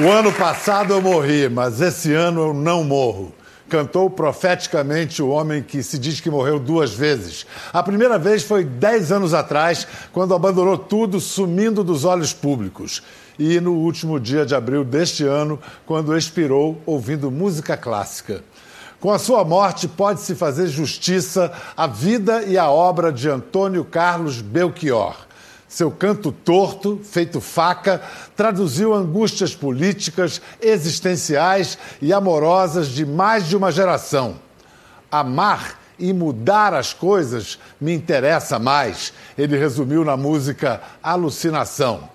O 0.00 0.08
ano 0.08 0.32
passado 0.32 0.94
eu 0.94 1.02
morri, 1.02 1.50
mas 1.50 1.78
esse 1.82 2.14
ano 2.14 2.40
eu 2.40 2.54
não 2.54 2.82
morro. 2.82 3.30
Cantou 3.68 4.08
profeticamente 4.08 5.22
o 5.22 5.28
homem 5.28 5.62
que 5.62 5.82
se 5.82 5.98
diz 5.98 6.18
que 6.18 6.30
morreu 6.30 6.58
duas 6.58 6.94
vezes. 6.94 7.44
A 7.74 7.82
primeira 7.82 8.18
vez 8.18 8.42
foi 8.42 8.64
dez 8.64 9.12
anos 9.12 9.34
atrás, 9.34 9.86
quando 10.10 10.34
abandonou 10.34 10.78
tudo, 10.78 11.20
sumindo 11.20 11.84
dos 11.84 12.06
olhos 12.06 12.32
públicos. 12.32 13.02
E 13.38 13.60
no 13.60 13.74
último 13.74 14.18
dia 14.18 14.46
de 14.46 14.54
abril 14.54 14.82
deste 14.82 15.26
ano, 15.26 15.60
quando 15.84 16.16
expirou 16.16 16.80
ouvindo 16.86 17.30
música 17.30 17.76
clássica. 17.76 18.42
Com 18.98 19.10
a 19.10 19.18
sua 19.18 19.44
morte, 19.44 19.86
pode-se 19.86 20.34
fazer 20.34 20.68
justiça 20.68 21.52
à 21.76 21.86
vida 21.86 22.44
e 22.44 22.56
à 22.56 22.70
obra 22.70 23.12
de 23.12 23.28
Antônio 23.28 23.84
Carlos 23.84 24.40
Belchior. 24.40 25.16
Seu 25.72 25.90
canto 25.90 26.30
torto, 26.30 27.00
feito 27.02 27.40
faca, 27.40 28.02
traduziu 28.36 28.92
angústias 28.92 29.54
políticas, 29.54 30.38
existenciais 30.60 31.78
e 32.02 32.12
amorosas 32.12 32.88
de 32.88 33.06
mais 33.06 33.48
de 33.48 33.56
uma 33.56 33.72
geração. 33.72 34.34
Amar 35.10 35.80
e 35.98 36.12
mudar 36.12 36.74
as 36.74 36.92
coisas 36.92 37.58
me 37.80 37.90
interessa 37.94 38.58
mais, 38.58 39.14
ele 39.38 39.56
resumiu 39.56 40.04
na 40.04 40.14
música 40.14 40.78
Alucinação. 41.02 42.06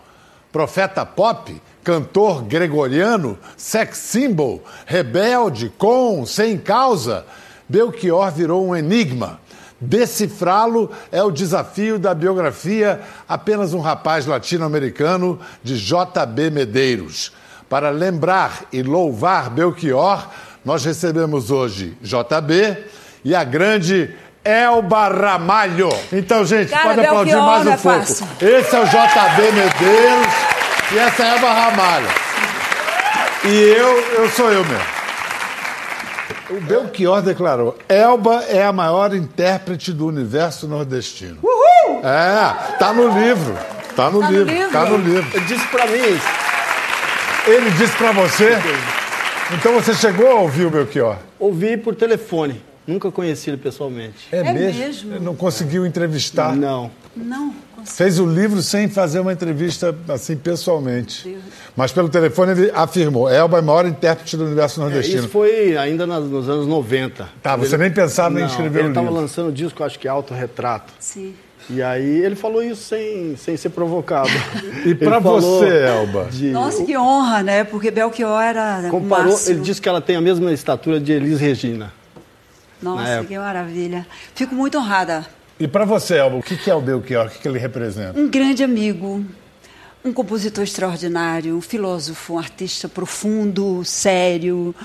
Profeta 0.52 1.04
pop, 1.04 1.60
cantor 1.84 2.44
gregoriano, 2.44 3.40
sex 3.58 3.98
symbol, 3.98 4.64
rebelde, 4.86 5.74
com, 5.80 6.28
sem 6.28 6.60
causa, 6.60 7.26
Belchior 7.68 8.32
virou 8.32 8.68
um 8.68 8.76
enigma 8.76 9.40
Decifrá-lo 9.80 10.92
é 11.12 11.22
o 11.22 11.30
desafio 11.30 12.00
da 12.00 12.14
biografia 12.14 13.00
Apenas 13.30 13.74
um 13.74 13.80
Rapaz 13.80 14.26
Latino-Americano, 14.26 15.40
de 15.64 15.78
J.B. 15.78 16.50
Medeiros. 16.50 17.32
Para 17.70 17.90
lembrar 17.90 18.64
e 18.72 18.82
louvar 18.82 19.50
Belchior, 19.50 20.28
nós 20.66 20.84
recebemos 20.84 21.52
hoje 21.52 21.98
JB 22.02 22.78
e 23.24 23.36
a 23.36 23.44
grande 23.44 24.16
Elba 24.44 25.10
Ramalho. 25.10 25.90
Então, 26.12 26.46
gente, 26.46 26.70
Cara, 26.70 26.84
pode 26.84 27.00
aplaudir 27.02 27.32
Belchior 27.32 27.46
mais 27.46 27.68
um 27.68 27.72
é 27.72 27.78
pouco. 27.78 28.00
fácil. 28.00 28.28
Esse 28.42 28.76
é 28.76 28.80
o 28.80 28.86
JB 28.86 29.52
Medeiros 29.52 30.34
e 30.94 30.98
essa 30.98 31.24
é 31.24 31.30
a 31.30 31.36
Elba 31.36 31.54
Ramalho. 31.54 32.08
E 33.44 33.54
eu, 33.78 34.24
eu 34.24 34.30
sou 34.30 34.52
eu 34.52 34.64
mesmo. 34.64 34.97
O 36.50 36.62
Belchior 36.62 37.22
declarou: 37.22 37.78
Elba 37.90 38.44
é 38.48 38.64
a 38.64 38.72
maior 38.72 39.14
intérprete 39.14 39.92
do 39.92 40.08
universo 40.08 40.68
nordestino. 40.68 41.38
Uhul! 41.44 42.00
É, 42.04 42.78
tá 42.78 42.94
no 42.94 43.08
livro. 43.20 43.54
Tá 43.96 44.10
no 44.10 44.20
Tá 44.22 44.28
no 44.28 44.32
livro, 44.32 44.54
livro? 44.54 44.72
tá 44.72 44.86
no 44.86 44.98
livro. 44.98 45.30
Ele 45.38 45.46
disse 45.46 45.68
pra 45.68 45.86
mim, 45.88 46.20
Ele 47.48 47.70
disse 47.72 47.96
pra 47.98 48.12
você? 48.12 48.58
Então 49.54 49.74
você 49.74 49.94
chegou 49.94 50.30
a 50.30 50.36
ouvir 50.42 50.66
o 50.66 50.70
Belchior? 50.70 51.18
ouvi 51.40 51.78
por 51.78 51.96
telefone. 51.96 52.62
Nunca 52.88 53.12
conheci 53.12 53.50
ele 53.50 53.58
pessoalmente. 53.58 54.28
É 54.32 54.54
mesmo? 54.54 55.20
Não 55.20 55.36
conseguiu 55.36 55.86
entrevistar. 55.86 56.56
Não. 56.56 56.90
Não, 57.16 57.54
consigo. 57.76 57.98
Fez 57.98 58.20
o 58.20 58.26
livro 58.26 58.62
sem 58.62 58.88
fazer 58.88 59.20
uma 59.20 59.34
entrevista 59.34 59.94
assim 60.08 60.38
pessoalmente. 60.38 61.38
Mas 61.76 61.92
pelo 61.92 62.08
telefone 62.10 62.52
ele 62.52 62.72
afirmou: 62.74 63.28
Elba 63.30 63.58
é 63.58 63.60
a 63.60 63.64
maior 63.64 63.86
intérprete 63.88 64.38
do 64.38 64.46
universo 64.46 64.80
É, 64.80 64.84
nordestino. 64.84 65.20
isso 65.22 65.28
foi 65.30 65.76
ainda 65.76 66.06
nas- 66.08 66.24
nos 66.26 66.48
anos 66.48 66.68
90. 66.68 67.28
Tá, 67.42 67.56
você 67.56 67.76
nem 67.78 67.92
pensava 67.92 68.40
em 68.40 68.46
escrever 68.46 68.80
ele 68.80 68.88
o 68.88 68.92
estava 68.92 69.08
livro. 69.08 69.22
lançando 69.22 69.50
um 69.50 69.54
disco, 69.54 69.84
acho 69.84 69.98
que 70.00 70.08
autorretrato. 70.08 70.94
Sim. 71.00 71.34
E 71.70 71.82
aí 71.82 72.20
ele 72.24 72.36
falou 72.36 72.64
isso 72.64 72.84
sem, 72.84 73.36
sem 73.36 73.58
ser 73.58 73.70
provocado. 73.70 74.30
E 74.86 74.96
pra 74.96 75.16
Ele 75.16 75.22
falou 75.24 75.42
você, 75.42 75.68
Elba? 75.88 76.28
de- 76.32 76.52
Nossa, 76.52 76.86
que 76.86 76.96
honra, 76.98 77.44
né? 77.44 77.64
Porque 77.66 77.92
Belchior 77.92 78.42
era 78.42 78.88
o 78.88 78.92
comparou, 78.92 79.32
máximo. 79.32 79.56
ele 79.56 79.62
disse 79.64 79.82
que 79.82 79.90
ela 79.90 80.00
tem 80.00 80.16
a 80.16 80.22
mesma 80.22 80.52
estatura 80.54 80.98
de 81.00 81.12
Elis 81.12 81.40
Regina. 81.42 81.92
Nossa, 82.82 83.26
que 83.26 83.38
maravilha. 83.38 84.06
Fico 84.36 84.54
muito 84.54 84.78
honrada. 84.78 85.26
E 85.60 85.68
pra 85.68 85.86
você, 85.86 86.18
Elba, 86.18 86.38
o 86.38 86.44
que 86.44 86.70
é 86.70 86.76
o 86.76 86.82
Belchior? 86.82 87.28
O 87.28 87.30
que 87.30 87.48
ele 87.48 87.58
representa? 87.58 88.20
Um 88.20 88.30
grande 88.30 88.64
amigo, 88.64 89.26
um 90.06 90.14
compositor 90.14 90.64
extraordinário, 90.64 91.56
um 91.56 91.62
filósofo, 91.62 92.34
um 92.34 92.38
artista 92.38 92.88
profundo, 92.88 93.84
sério, 93.84 94.76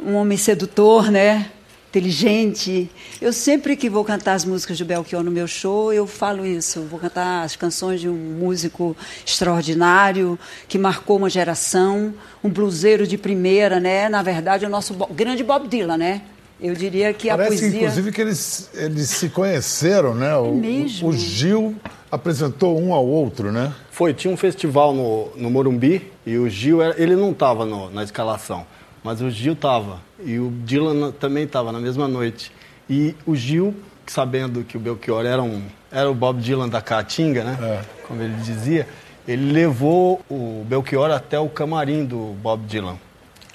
um 0.00 0.14
homem 0.14 0.38
sedutor, 0.38 1.10
né? 1.10 1.50
Inteligente. 1.88 2.88
Eu 3.20 3.32
sempre 3.32 3.76
que 3.76 3.90
vou 3.90 4.02
cantar 4.04 4.34
as 4.34 4.44
músicas 4.44 4.78
do 4.78 4.84
Belchior 4.84 5.22
no 5.22 5.30
meu 5.30 5.46
show, 5.46 5.92
eu 5.92 6.06
falo 6.06 6.46
isso. 6.46 6.82
Vou 6.82 6.98
cantar 6.98 7.42
as 7.42 7.54
canções 7.56 8.00
de 8.00 8.08
um 8.08 8.14
músico 8.14 8.96
extraordinário 9.26 10.38
que 10.68 10.78
marcou 10.78 11.18
uma 11.18 11.28
geração, 11.28 12.14
um 12.42 12.48
bluseiro 12.48 13.06
de 13.06 13.18
primeira, 13.18 13.78
né? 13.78 14.08
Na 14.08 14.22
verdade, 14.22 14.64
o 14.64 14.70
nosso 14.70 14.94
grande 15.10 15.44
Bob 15.44 15.68
Dylan, 15.68 15.98
né? 15.98 16.22
Eu 16.62 16.74
diria 16.74 17.12
que 17.12 17.28
a 17.28 17.36
Parece, 17.36 17.58
poesia. 17.58 17.80
inclusive, 17.80 18.12
que 18.12 18.20
eles, 18.20 18.70
eles 18.74 19.08
se 19.10 19.28
conheceram, 19.28 20.14
né? 20.14 20.36
O, 20.36 20.54
mesmo? 20.54 21.08
o 21.08 21.12
Gil 21.12 21.74
apresentou 22.10 22.80
um 22.80 22.92
ao 22.94 23.04
outro, 23.04 23.50
né? 23.50 23.72
Foi, 23.90 24.14
tinha 24.14 24.32
um 24.32 24.36
festival 24.36 24.94
no, 24.94 25.30
no 25.36 25.50
Morumbi 25.50 26.10
e 26.24 26.36
o 26.38 26.48
Gil, 26.48 26.80
era- 26.80 26.94
ele 27.02 27.16
não 27.16 27.32
estava 27.32 27.66
na 27.90 28.04
escalação, 28.04 28.64
mas 29.02 29.20
o 29.20 29.28
Gil 29.28 29.54
estava. 29.54 30.00
E 30.24 30.38
o 30.38 30.50
Dylan 30.64 31.10
também 31.10 31.44
estava 31.44 31.72
na 31.72 31.80
mesma 31.80 32.06
noite. 32.06 32.52
E 32.88 33.14
o 33.26 33.34
Gil, 33.34 33.74
sabendo 34.06 34.62
que 34.62 34.76
o 34.76 34.80
Belchior 34.80 35.26
era, 35.26 35.42
um, 35.42 35.62
era 35.90 36.08
o 36.08 36.14
Bob 36.14 36.40
Dylan 36.40 36.68
da 36.68 36.80
Caatinga, 36.80 37.42
né? 37.42 37.58
É. 37.60 37.80
Como 38.06 38.22
ele 38.22 38.34
dizia, 38.36 38.86
ele 39.26 39.50
levou 39.50 40.20
o 40.30 40.64
Belchior 40.68 41.10
até 41.10 41.40
o 41.40 41.48
camarim 41.48 42.04
do 42.04 42.36
Bob 42.40 42.64
Dylan. 42.66 42.96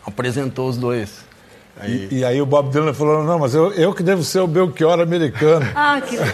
Apresentou 0.05 0.67
os 0.67 0.77
dois. 0.77 1.25
Aí, 1.79 2.07
E, 2.11 2.15
e 2.19 2.25
aí 2.25 2.41
o 2.41 2.45
Bob 2.45 2.69
Dylan 2.69 2.93
falou: 2.93 3.23
não, 3.23 3.39
mas 3.39 3.53
eu, 3.53 3.71
eu 3.73 3.93
que 3.93 4.03
devo 4.03 4.23
ser 4.23 4.39
o 4.39 4.47
Belchior 4.47 4.99
americano. 4.99 5.65
Ah, 5.75 6.01
que 6.01 6.17
legal. 6.17 6.33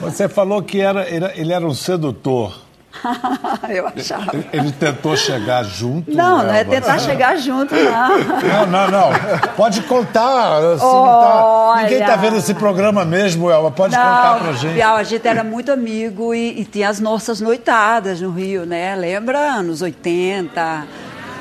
Você 0.00 0.28
falou 0.28 0.62
que 0.62 0.80
era, 0.80 1.08
ele, 1.08 1.24
ele 1.36 1.52
era 1.52 1.64
um 1.64 1.72
sedutor. 1.74 2.64
eu 3.68 3.86
achava. 3.88 4.32
Ele 4.52 4.70
tentou 4.72 5.16
chegar 5.16 5.64
junto. 5.64 6.10
Não, 6.12 6.44
não 6.44 6.52
é 6.52 6.64
tentar 6.64 6.98
chegar 6.98 7.36
junto, 7.36 7.74
não. 7.74 8.18
Não, 8.44 8.66
não, 8.66 8.90
não. 8.90 9.10
Pode 9.56 9.82
contar. 9.82 10.58
assim, 10.58 10.80
tá-. 10.80 11.82
Ninguém 11.82 12.06
tá 12.06 12.16
vendo 12.16 12.36
esse 12.36 12.54
programa 12.54 13.04
mesmo, 13.04 13.50
Elba. 13.50 13.70
Pode 13.70 13.94
contar 13.96 14.38
pra 14.40 14.52
gente. 14.52 14.80
A 14.80 15.02
gente 15.02 15.26
era 15.26 15.42
muito 15.42 15.72
amigo 15.72 16.34
e, 16.34 16.60
e 16.60 16.64
tinha 16.64 16.88
as 16.88 17.00
nossas 17.00 17.40
noitadas 17.40 18.20
no 18.20 18.30
Rio, 18.30 18.64
né? 18.64 18.94
Lembra? 18.94 19.38
Anos 19.38 19.82
80. 19.82 20.84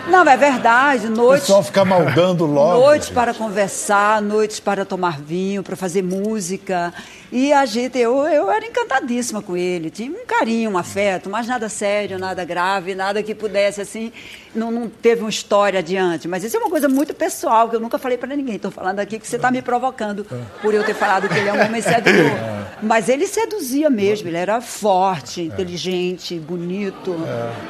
Não, 0.07 0.27
é 0.27 0.35
verdade. 0.37 1.07
O 1.07 1.09
Noites, 1.11 1.41
pessoal 1.45 1.63
fica 1.63 1.85
maldando 1.85 2.45
logo. 2.45 2.79
noites 2.81 3.09
para 3.09 3.33
conversar, 3.33 4.21
noites 4.21 4.59
para 4.59 4.83
tomar 4.85 5.19
vinho, 5.19 5.63
para 5.63 5.75
fazer 5.75 6.01
música. 6.03 6.93
E 7.35 7.51
a 7.51 7.65
gente, 7.65 7.97
eu, 7.97 8.27
eu 8.27 8.51
era 8.51 8.63
encantadíssima 8.63 9.41
com 9.41 9.57
ele. 9.57 9.89
Tinha 9.89 10.11
um 10.11 10.23
carinho, 10.23 10.69
um 10.69 10.77
afeto, 10.77 11.31
mas 11.31 11.47
nada 11.47 11.67
sério, 11.67 12.19
nada 12.19 12.45
grave, 12.45 12.93
nada 12.93 13.23
que 13.23 13.33
pudesse, 13.33 13.81
assim. 13.81 14.11
Não, 14.53 14.69
não 14.69 14.87
teve 14.87 15.21
uma 15.21 15.31
história 15.31 15.79
adiante. 15.79 16.27
Mas 16.27 16.43
isso 16.43 16.55
é 16.55 16.59
uma 16.59 16.69
coisa 16.69 16.87
muito 16.87 17.11
pessoal, 17.11 17.67
que 17.67 17.75
eu 17.75 17.79
nunca 17.79 17.97
falei 17.97 18.19
para 18.19 18.35
ninguém. 18.35 18.57
Estou 18.57 18.69
falando 18.69 18.99
aqui 18.99 19.17
que 19.17 19.27
você 19.27 19.37
está 19.37 19.49
me 19.49 19.63
provocando 19.63 20.23
por 20.61 20.75
eu 20.75 20.83
ter 20.83 20.93
falado 20.93 21.27
que 21.27 21.33
ele 21.35 21.49
é 21.49 21.53
um 21.53 21.65
homem 21.65 21.81
sedutor. 21.81 22.13
Mas 22.83 23.09
ele 23.09 23.25
seduzia 23.25 23.89
mesmo, 23.89 24.27
ele 24.27 24.37
era 24.37 24.61
forte, 24.61 25.41
inteligente, 25.41 26.37
bonito. 26.37 27.15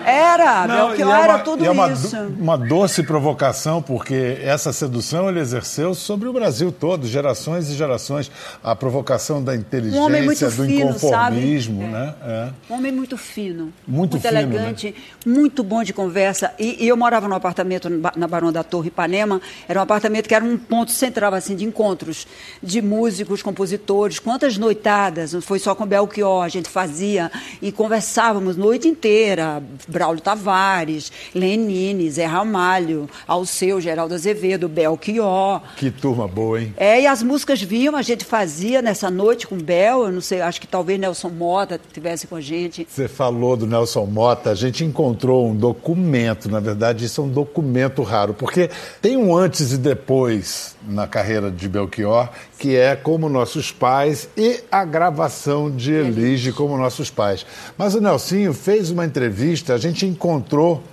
Era, 0.06 0.68
Não, 0.68 0.88
Belchior 0.88 1.10
e 1.10 1.12
é 1.14 1.24
era 1.24 1.36
uma- 1.36 1.44
tudo 1.44 1.66
é 1.66 1.70
uma, 1.70 1.90
isso. 1.92 2.18
uma 2.38 2.58
doce 2.58 3.04
provocação, 3.04 3.82
porque 3.82 4.40
essa 4.42 4.74
sedução 4.74 5.30
ele 5.30 5.40
exerceu 5.40 5.94
sobre 5.94 6.28
o 6.28 6.34
Brasil 6.34 6.72
todo, 6.72 7.08
gerações 7.08 7.70
e 7.70 7.76
gerações. 7.76 8.30
A 8.64 8.76
provocação 8.76 9.42
da 9.42 9.53
inteligência, 9.56 10.00
Um 10.00 10.04
homem 10.06 10.24
muito 10.24 10.44
do 10.46 10.52
fino, 10.52 10.90
inconformismo, 10.90 11.82
sabe? 11.82 11.94
né? 11.94 12.16
É. 12.24 12.50
Um 12.70 12.78
homem 12.78 12.92
muito 12.92 13.18
fino. 13.18 13.74
Muito 13.88 14.20
fino, 14.20 14.34
elegante, 14.34 14.96
muito 15.26 15.64
bom 15.64 15.84
de 15.84 15.94
conversa. 15.94 16.54
E, 16.60 16.84
e 16.84 16.88
eu 16.88 16.98
morava 16.98 17.28
num 17.28 17.36
apartamento 17.36 17.90
na 17.90 18.28
Barão 18.28 18.52
da 18.52 18.64
Torre, 18.64 18.88
Ipanema. 18.88 19.42
Era 19.68 19.80
um 19.80 19.84
apartamento 19.84 20.28
que 20.28 20.36
era 20.36 20.44
um 20.44 20.58
ponto 20.58 20.92
central, 20.92 21.34
assim, 21.34 21.56
de 21.56 21.66
encontros 21.66 22.28
de 22.62 22.82
músicos, 22.82 23.42
compositores. 23.42 24.20
Quantas 24.20 24.58
noitadas, 24.58 25.34
não 25.34 25.42
foi 25.42 25.60
só 25.60 25.76
com 25.76 25.86
Belchior, 25.86 26.44
a 26.44 26.50
gente 26.50 26.70
fazia 26.70 27.32
e 27.62 27.72
conversávamos 27.72 28.56
noite 28.56 28.88
inteira. 28.88 29.62
Braulio 29.88 30.22
Tavares, 30.22 31.12
Lenine, 31.34 32.10
Zé 32.10 32.26
Ramalho, 32.26 33.10
Alceu, 33.28 33.80
Geraldo 33.82 34.14
Azevedo, 34.14 34.68
Belchior. 34.68 35.62
Que 35.76 35.92
turma 35.92 36.28
boa, 36.28 36.62
hein? 36.62 36.74
É, 36.78 37.02
e 37.02 37.08
as 37.08 37.22
músicas 37.24 37.62
vinham, 37.62 37.96
a 37.96 38.02
gente 38.02 38.26
fazia 38.26 38.82
nessa 38.82 39.10
noite 39.10 39.43
com 39.48 39.58
Bel, 39.58 40.06
eu 40.06 40.12
não 40.12 40.22
sei, 40.22 40.42
acho 40.42 40.60
que 40.60 40.68
talvez 40.68 41.00
Nelson 41.00 41.30
Mota 41.30 41.80
tivesse 41.92 42.28
com 42.28 42.36
a 42.36 42.42
gente. 42.42 42.88
Você 42.90 43.08
falou 43.08 43.56
do 43.56 43.66
Nelson 43.66 44.06
Mota, 44.06 44.52
a 44.52 44.56
gente 44.56 44.84
encontrou 44.84 45.48
um 45.48 45.56
documento, 45.56 46.50
na 46.50 46.60
verdade, 46.60 47.06
isso 47.06 47.22
é 47.22 47.24
um 47.24 47.30
documento 47.30 48.02
raro, 48.04 48.34
porque 48.34 48.70
tem 49.02 49.18
um 49.18 49.36
antes 49.36 49.72
e 49.72 49.78
depois 49.78 50.76
na 50.88 51.08
carreira 51.08 51.50
de 51.50 51.68
Belchior, 51.68 52.30
que 52.58 52.76
é 52.76 52.96
como 52.96 53.30
nossos 53.30 53.72
pais 53.72 54.30
e 54.38 54.62
a 54.72 54.84
gravação 54.84 55.72
de 55.72 55.92
Elige 55.92 56.52
como 56.52 56.78
nossos 56.78 57.10
pais. 57.10 57.46
Mas 57.78 57.96
o 57.96 58.02
Nelsinho 58.02 58.54
fez 58.54 58.90
uma 58.92 59.06
entrevista, 59.06 59.74
a 59.74 59.78
gente 59.78 60.06
encontrou 60.06 60.84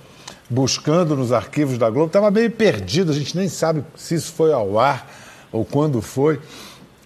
buscando 0.49 1.15
nos 1.15 1.31
arquivos 1.31 1.77
da 1.77 1.89
Globo, 1.89 2.07
estava 2.07 2.29
meio 2.29 2.51
perdido, 2.51 3.11
a 3.11 3.15
gente 3.15 3.37
nem 3.37 3.47
sabe 3.47 3.83
se 3.95 4.15
isso 4.15 4.33
foi 4.33 4.51
ao 4.51 4.77
ar 4.77 5.09
ou 5.51 5.65
quando 5.65 6.01
foi. 6.01 6.39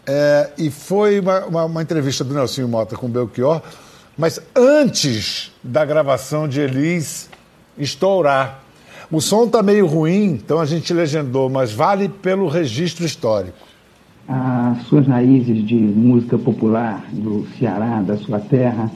É, 0.07 0.51
e 0.57 0.69
foi 0.69 1.19
uma, 1.19 1.45
uma, 1.45 1.65
uma, 1.65 1.81
entrevista 1.81 2.23
do 2.23 2.33
Nelson 2.33 2.67
Mota 2.67 2.95
com 2.95 3.07
o 3.07 3.09
Belchior, 3.09 3.61
mas 4.17 4.39
antes 4.55 5.51
da 5.63 5.83
gravação 5.83 6.47
de 6.47 6.61
Elis 6.61 7.29
estourar. 7.77 8.63
O 9.11 9.19
som 9.21 9.45
está 9.45 9.61
meio 9.61 9.85
ruim, 9.85 10.31
então 10.31 10.59
a 10.59 10.65
gente 10.65 10.93
legendou, 10.93 11.49
mas 11.49 11.71
vale 11.71 12.09
pelo 12.09 12.47
registro 12.47 13.05
histórico. 13.05 13.57
As 14.27 14.83
suas 14.87 15.07
raízes 15.07 15.65
de 15.65 15.75
música 15.75 16.37
popular 16.37 17.05
do 17.11 17.45
Ceará, 17.59 18.01
da 18.01 18.17
sua 18.17 18.39
terra, 18.39 18.89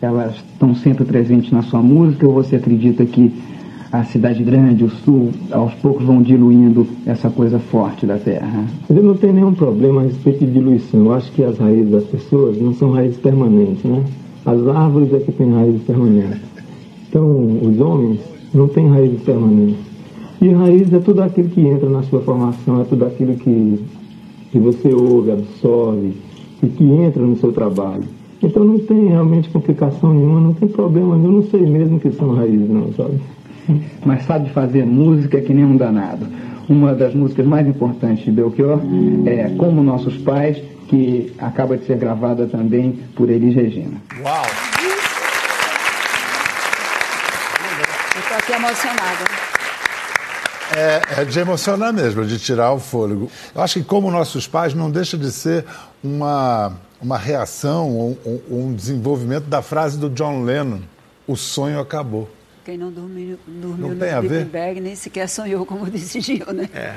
elas 0.00 0.36
estão 0.36 0.74
sempre 0.76 1.04
presentes 1.04 1.50
na 1.50 1.62
sua 1.62 1.82
música 1.82 2.26
ou 2.26 2.34
você 2.34 2.56
acredita 2.56 3.04
que 3.04 3.32
a 3.92 4.04
cidade 4.04 4.42
grande, 4.42 4.84
o 4.84 4.90
sul, 4.90 5.30
aos 5.50 5.72
poucos 5.74 6.04
vão 6.04 6.20
diluindo 6.20 6.86
essa 7.06 7.30
coisa 7.30 7.58
forte 7.58 8.06
da 8.06 8.18
terra? 8.18 8.64
Eu 8.90 9.02
não 9.02 9.14
tenho 9.14 9.34
nenhum 9.34 9.54
problema 9.54 10.00
a 10.00 10.04
respeito 10.04 10.44
de 10.44 10.52
diluição. 10.52 11.06
Eu 11.06 11.14
acho 11.14 11.30
que 11.32 11.42
as 11.42 11.58
raízes 11.58 11.90
das 11.90 12.04
pessoas 12.04 12.60
não 12.60 12.74
são 12.74 12.90
raízes 12.90 13.18
permanentes, 13.18 13.84
né? 13.84 14.02
As 14.44 14.66
árvores 14.68 15.12
é 15.12 15.18
que 15.18 15.32
têm 15.32 15.52
raízes 15.52 15.82
permanentes. 15.82 16.40
Então, 17.08 17.58
os 17.62 17.80
homens 17.80 18.20
não 18.52 18.68
têm 18.68 18.88
raízes 18.88 19.22
permanentes. 19.22 19.86
E 20.40 20.48
raiz 20.50 20.92
é 20.92 20.98
tudo 20.98 21.22
aquilo 21.22 21.48
que 21.48 21.60
entra 21.60 21.88
na 21.88 22.02
sua 22.02 22.20
formação, 22.20 22.80
é 22.80 22.84
tudo 22.84 23.06
aquilo 23.06 23.34
que, 23.36 23.80
que 24.52 24.58
você 24.58 24.92
ouve, 24.92 25.32
absorve 25.32 26.12
e 26.62 26.66
que 26.66 26.84
entra 26.84 27.22
no 27.22 27.36
seu 27.36 27.52
trabalho. 27.52 28.04
Então 28.42 28.62
não 28.62 28.78
tem 28.78 29.08
realmente 29.08 29.48
complicação 29.48 30.12
nenhuma, 30.12 30.40
não 30.40 30.52
tem 30.52 30.68
problema, 30.68 31.16
eu 31.16 31.32
não 31.32 31.42
sei 31.44 31.62
mesmo 31.62 31.98
que 31.98 32.10
são 32.12 32.34
raízes 32.34 32.68
não, 32.68 32.92
sabe? 32.92 33.18
Mas 34.04 34.24
sabe 34.24 34.50
fazer 34.50 34.84
música 34.84 35.40
que 35.40 35.52
nem 35.52 35.64
um 35.64 35.76
danado. 35.76 36.26
Uma 36.68 36.94
das 36.94 37.14
músicas 37.14 37.46
mais 37.46 37.66
importantes 37.66 38.24
de 38.24 38.30
Belchior 38.32 38.80
é 39.24 39.50
Como 39.56 39.82
Nossos 39.82 40.16
Pais, 40.18 40.60
que 40.88 41.32
acaba 41.38 41.76
de 41.76 41.86
ser 41.86 41.96
gravada 41.96 42.46
também 42.46 42.92
por 43.14 43.30
Elis 43.30 43.54
Regina. 43.54 44.00
Uau! 44.22 44.44
Eu 48.14 48.20
estou 48.20 48.36
aqui 48.36 48.52
emocionada. 48.52 49.46
É, 50.74 51.20
é, 51.20 51.24
de 51.24 51.38
emocionar 51.38 51.92
mesmo, 51.92 52.24
de 52.24 52.38
tirar 52.40 52.72
o 52.72 52.80
fôlego. 52.80 53.30
Eu 53.54 53.62
acho 53.62 53.74
que 53.74 53.84
como 53.84 54.10
nossos 54.10 54.48
pais 54.48 54.74
não 54.74 54.90
deixa 54.90 55.16
de 55.16 55.30
ser 55.30 55.64
uma, 56.02 56.72
uma 57.00 57.16
reação, 57.16 57.88
um, 57.88 58.40
um 58.50 58.74
desenvolvimento 58.74 59.44
da 59.44 59.62
frase 59.62 59.96
do 59.96 60.10
John 60.10 60.42
Lennon, 60.42 60.80
o 61.26 61.36
sonho 61.36 61.78
acabou. 61.78 62.28
Quem 62.66 62.76
não 62.76 62.90
dormiu, 62.90 63.38
dormiu 63.46 63.94
não 63.94 64.22
no? 64.22 64.44
Bag 64.46 64.80
nem 64.80 64.96
sequer 64.96 65.28
sonhou, 65.28 65.64
como 65.64 65.86
disse 65.88 66.20
Gil, 66.20 66.52
né? 66.52 66.68
É. 66.74 66.96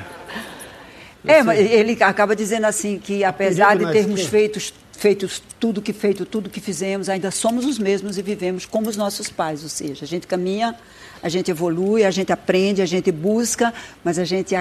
É, 1.24 1.44
mas 1.44 1.60
ele 1.60 1.96
acaba 2.02 2.36
dizendo 2.36 2.66
assim 2.66 2.98
que 2.98 3.24
apesar 3.24 3.78
de 3.78 3.92
termos 3.92 4.26
feito, 4.26 4.60
feito 4.94 5.30
tudo 5.60 5.80
que 5.80 5.94
feito, 5.94 6.26
tudo 6.26 6.50
que 6.50 6.60
fizemos, 6.60 7.08
ainda 7.08 7.30
somos 7.30 7.66
os 7.66 7.78
mesmos 7.78 8.18
e 8.18 8.24
vivemos 8.24 8.66
como 8.66 8.90
os 8.90 8.98
nossos 8.98 9.30
pais, 9.30 9.62
ou 9.62 9.70
seja, 9.70 10.06
a 10.06 10.08
gente 10.08 10.26
caminha, 10.26 10.76
a 11.22 11.30
gente 11.30 11.52
evolui, 11.52 12.04
a 12.04 12.10
gente 12.10 12.34
aprende, 12.34 12.82
a 12.82 12.88
gente 12.88 13.12
busca, 13.12 13.72
mas 14.04 14.18
a 14.18 14.26
gente 14.26 14.56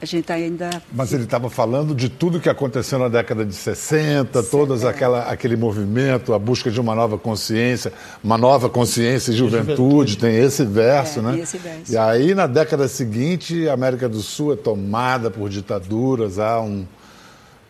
a 0.00 0.04
gente 0.04 0.30
ainda. 0.32 0.82
Mas 0.92 1.12
ele 1.12 1.24
estava 1.24 1.48
falando 1.48 1.94
de 1.94 2.08
tudo 2.08 2.40
que 2.40 2.48
aconteceu 2.48 2.98
na 2.98 3.08
década 3.08 3.44
de 3.44 3.54
60, 3.54 4.42
Sim, 4.42 4.50
todos 4.50 4.82
é. 4.82 4.88
aquela, 4.88 5.22
aquele 5.22 5.56
movimento, 5.56 6.34
a 6.34 6.38
busca 6.38 6.70
de 6.70 6.80
uma 6.80 6.94
nova 6.94 7.16
consciência, 7.16 7.92
uma 8.22 8.36
nova 8.36 8.68
consciência 8.68 9.32
e 9.32 9.34
juventude, 9.34 9.76
juventude. 9.76 10.18
tem 10.18 10.36
esse 10.36 10.64
verso, 10.64 11.20
é, 11.20 11.22
né? 11.22 11.38
Esse 11.38 11.58
verso. 11.58 11.92
E 11.92 11.96
aí, 11.96 12.34
na 12.34 12.46
década 12.46 12.88
seguinte, 12.88 13.68
a 13.68 13.72
América 13.72 14.08
do 14.08 14.20
Sul 14.20 14.52
é 14.52 14.56
tomada 14.56 15.30
por 15.30 15.48
ditaduras, 15.48 16.38
há 16.38 16.60
um, 16.60 16.86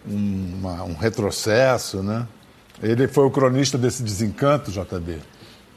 um, 0.09 0.55
uma, 0.59 0.83
um 0.85 0.95
retrocesso, 0.95 2.03
né? 2.03 2.27
Ele 2.83 3.07
foi 3.07 3.25
o 3.25 3.31
cronista 3.31 3.79
desse 3.79 4.03
desencanto, 4.03 4.71
JB. 4.71 5.19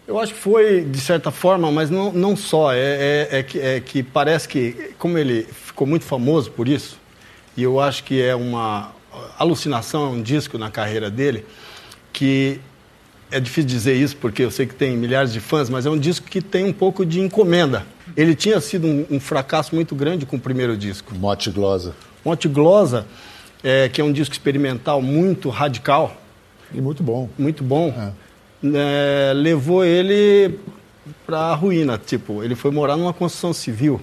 Eu 0.08 0.18
acho 0.18 0.34
que 0.34 0.40
foi, 0.40 0.86
de 0.86 1.02
certa 1.02 1.32
forma, 1.32 1.70
mas 1.70 1.90
não, 1.90 2.14
não 2.14 2.34
só. 2.34 2.72
É, 2.74 2.78
é, 2.80 3.28
é, 3.40 3.44
que, 3.44 3.60
é 3.60 3.80
que 3.82 4.02
parece 4.02 4.48
que, 4.48 4.92
como 4.98 5.18
ele 5.18 5.44
ficou 5.44 5.86
muito 5.86 6.06
famoso 6.06 6.50
por 6.50 6.66
isso, 6.70 6.98
e 7.58 7.64
eu 7.64 7.78
acho 7.78 8.06
que 8.06 8.22
é 8.22 8.34
uma 8.34 8.92
alucinação, 9.38 10.06
é 10.06 10.10
um 10.10 10.22
disco 10.22 10.58
na 10.58 10.72
carreira 10.72 11.12
dele, 11.12 11.46
que 12.14 12.62
é 13.30 13.38
difícil 13.42 13.68
dizer 13.68 13.96
isso 13.96 14.16
porque 14.16 14.44
eu 14.44 14.50
sei 14.50 14.66
que 14.66 14.74
tem 14.74 14.96
milhares 14.96 15.34
de 15.34 15.42
fãs, 15.42 15.70
mas 15.70 15.86
é 15.86 15.90
um 15.90 16.00
disco 16.00 16.26
que 16.26 16.42
tem 16.42 16.64
um 16.64 16.72
pouco 16.72 17.06
de 17.06 17.20
encomenda. 17.20 17.86
Ele 18.16 18.34
tinha 18.34 18.62
sido 18.62 18.88
um, 18.88 19.06
um 19.12 19.20
fracasso 19.20 19.76
muito 19.76 19.94
grande 19.94 20.26
com 20.26 20.38
o 20.38 20.40
primeiro 20.40 20.78
disco. 20.78 21.14
Mote 21.16 21.50
Glosa. 21.50 21.94
Mote 22.24 22.48
Glosa, 22.48 23.06
é, 23.62 23.90
que 23.90 24.00
é 24.00 24.04
um 24.04 24.14
disco 24.14 24.34
experimental 24.34 25.02
muito 25.02 25.50
radical. 25.50 26.16
E 26.74 26.80
muito 26.80 27.04
bom. 27.04 27.30
Muito 27.38 27.62
bom. 27.62 27.90
É 27.90 28.27
é, 28.64 29.34
levou 29.36 29.84
ele 29.84 30.60
para 31.26 31.40
a 31.40 31.56
ruína. 31.56 31.98
Tipo, 31.98 32.44
ele 32.44 32.56
foi 32.56 32.72
morar 32.72 32.98
numa 32.98 33.14
construção 33.14 33.54
civil 33.54 34.02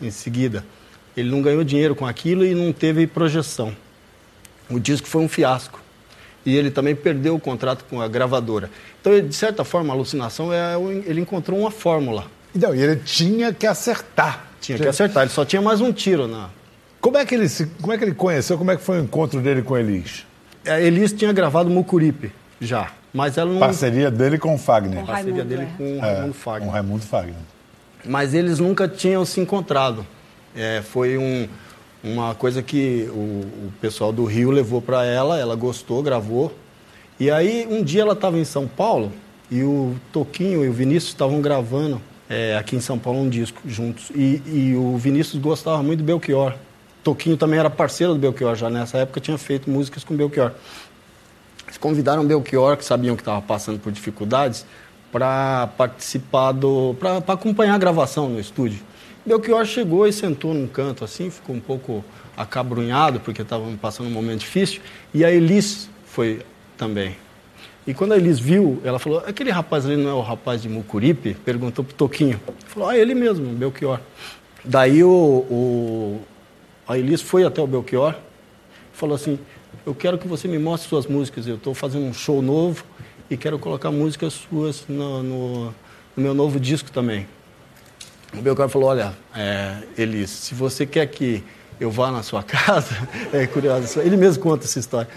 em 0.00 0.10
seguida. 0.10 0.64
Ele 1.16 1.30
não 1.30 1.40
ganhou 1.40 1.64
dinheiro 1.64 1.94
com 1.94 2.06
aquilo 2.06 2.44
e 2.44 2.54
não 2.54 2.72
teve 2.72 3.06
projeção. 3.06 3.74
O 4.68 4.78
disco 4.78 5.06
foi 5.06 5.22
um 5.22 5.28
fiasco. 5.28 5.80
E 6.44 6.54
ele 6.54 6.70
também 6.70 6.94
perdeu 6.94 7.34
o 7.34 7.40
contrato 7.40 7.84
com 7.88 8.00
a 8.00 8.06
gravadora. 8.06 8.70
Então, 9.00 9.20
de 9.20 9.34
certa 9.34 9.64
forma, 9.64 9.92
a 9.92 9.96
alucinação 9.96 10.52
é 10.52 10.74
ele 11.06 11.20
encontrou 11.20 11.58
uma 11.58 11.70
fórmula. 11.70 12.26
Então, 12.54 12.74
e 12.74 12.80
ele 12.80 12.96
tinha 12.96 13.52
que 13.52 13.66
acertar. 13.66 14.46
Tinha 14.60 14.78
que 14.78 14.86
acertar, 14.86 15.24
ele 15.24 15.32
só 15.32 15.44
tinha 15.44 15.60
mais 15.60 15.80
um 15.80 15.92
tiro 15.92 16.26
na. 16.26 16.48
Como 17.00 17.18
é 17.18 17.24
que 17.24 17.34
ele, 17.34 17.48
se, 17.48 17.66
como 17.80 17.92
é 17.92 17.98
que 17.98 18.04
ele 18.04 18.14
conheceu? 18.14 18.58
Como 18.58 18.70
é 18.70 18.76
que 18.76 18.82
foi 18.82 18.98
o 18.98 19.04
encontro 19.04 19.40
dele 19.40 19.62
com 19.62 19.76
Elis? 19.76 20.24
A 20.66 20.80
é, 20.80 20.86
Elis 20.86 21.12
tinha 21.12 21.32
gravado 21.32 21.70
Mucuripe 21.70 22.32
já. 22.60 22.90
Mas 23.16 23.38
ela 23.38 23.50
não... 23.50 23.58
Parceria 23.58 24.10
dele 24.10 24.36
com 24.36 24.54
o 24.54 24.58
Fagner. 24.58 25.00
Com 25.00 25.06
Parceria 25.06 25.42
Raimundo, 25.42 25.48
dele 25.48 25.62
é. 25.62 25.76
com 25.78 25.96
o 25.96 26.00
Raimundo 26.00 26.30
é, 26.30 26.32
Fagner. 26.34 26.66
Com 26.66 26.72
Raimundo 26.74 27.02
Fagner. 27.02 27.34
Mas 28.04 28.34
eles 28.34 28.58
nunca 28.58 28.86
tinham 28.86 29.24
se 29.24 29.40
encontrado. 29.40 30.06
É, 30.54 30.82
foi 30.82 31.16
um, 31.16 31.48
uma 32.04 32.34
coisa 32.34 32.62
que 32.62 33.08
o, 33.10 33.68
o 33.68 33.72
pessoal 33.80 34.12
do 34.12 34.26
Rio 34.26 34.50
levou 34.50 34.82
para 34.82 35.02
ela, 35.02 35.38
ela 35.38 35.56
gostou, 35.56 36.02
gravou. 36.02 36.54
E 37.18 37.30
aí, 37.30 37.66
um 37.70 37.82
dia 37.82 38.02
ela 38.02 38.12
estava 38.12 38.38
em 38.38 38.44
São 38.44 38.68
Paulo 38.68 39.10
e 39.50 39.62
o 39.62 39.96
Toquinho 40.12 40.62
e 40.62 40.68
o 40.68 40.72
Vinícius 40.74 41.12
estavam 41.12 41.40
gravando 41.40 41.98
é, 42.28 42.54
aqui 42.58 42.76
em 42.76 42.80
São 42.80 42.98
Paulo 42.98 43.20
um 43.20 43.30
disco 43.30 43.62
juntos. 43.64 44.10
E, 44.14 44.42
e 44.46 44.76
o 44.76 44.98
Vinícius 44.98 45.40
gostava 45.40 45.82
muito 45.82 46.00
do 46.00 46.04
Belchior. 46.04 46.52
Toquinho 47.02 47.38
também 47.38 47.58
era 47.58 47.70
parceiro 47.70 48.12
do 48.12 48.18
Belchior 48.18 48.54
já 48.56 48.68
nessa 48.68 48.98
época, 48.98 49.20
tinha 49.20 49.38
feito 49.38 49.70
músicas 49.70 50.04
com 50.04 50.12
o 50.12 50.16
Belchior. 50.18 50.52
Convidaram 51.78 52.24
Belchior, 52.24 52.76
que 52.76 52.84
sabiam 52.84 53.16
que 53.16 53.22
estava 53.22 53.40
passando 53.42 53.78
por 53.78 53.92
dificuldades, 53.92 54.66
para 55.12 55.68
participar 55.76 56.52
do. 56.52 56.94
para 56.98 57.18
acompanhar 57.34 57.74
a 57.74 57.78
gravação 57.78 58.28
no 58.28 58.40
estúdio. 58.40 58.80
Belchior 59.24 59.64
chegou 59.64 60.06
e 60.06 60.12
sentou 60.12 60.54
num 60.54 60.66
canto 60.66 61.04
assim, 61.04 61.30
ficou 61.30 61.56
um 61.56 61.60
pouco 61.60 62.04
acabrunhado, 62.36 63.18
porque 63.20 63.42
estava 63.42 63.64
passando 63.80 64.06
um 64.06 64.12
momento 64.12 64.40
difícil, 64.40 64.80
e 65.12 65.24
a 65.24 65.30
Elis 65.30 65.88
foi 66.06 66.42
também. 66.76 67.16
E 67.86 67.94
quando 67.94 68.12
a 68.12 68.16
Elis 68.16 68.38
viu, 68.38 68.80
ela 68.84 68.98
falou: 68.98 69.22
aquele 69.26 69.50
rapaz 69.50 69.86
ali 69.86 69.96
não 69.96 70.10
é 70.10 70.14
o 70.14 70.20
rapaz 70.20 70.62
de 70.62 70.68
Mucuripe? 70.68 71.34
Perguntou 71.34 71.84
para 71.84 71.92
o 71.92 71.96
Toquinho. 71.96 72.40
Falou: 72.66 72.88
ah, 72.88 72.96
ele 72.96 73.14
mesmo, 73.14 73.46
Belchior. 73.54 74.00
Daí 74.64 75.02
o, 75.04 75.08
o, 75.08 76.20
a 76.86 76.98
Elis 76.98 77.22
foi 77.22 77.44
até 77.44 77.62
o 77.62 77.66
Belchior 77.66 78.14
falou 78.96 79.14
assim: 79.14 79.38
eu 79.84 79.94
quero 79.94 80.18
que 80.18 80.26
você 80.26 80.48
me 80.48 80.58
mostre 80.58 80.88
suas 80.88 81.06
músicas. 81.06 81.46
Eu 81.46 81.56
estou 81.56 81.74
fazendo 81.74 82.04
um 82.04 82.12
show 82.12 82.42
novo 82.42 82.84
e 83.30 83.36
quero 83.36 83.58
colocar 83.58 83.90
músicas 83.90 84.32
suas 84.32 84.84
no, 84.88 85.22
no, 85.22 85.64
no 85.66 85.74
meu 86.16 86.34
novo 86.34 86.58
disco 86.58 86.90
também. 86.90 87.26
O 88.36 88.42
Belchior 88.42 88.68
falou, 88.68 88.88
olha, 88.88 89.14
é, 89.34 89.76
Elis, 89.96 90.30
se 90.30 90.54
você 90.54 90.84
quer 90.84 91.06
que 91.06 91.44
eu 91.78 91.90
vá 91.90 92.10
na 92.10 92.22
sua 92.22 92.42
casa, 92.44 92.96
é 93.32 93.46
curioso, 93.46 94.00
ele 94.00 94.16
mesmo 94.16 94.42
conta 94.42 94.64
essa 94.64 94.78
história, 94.78 95.08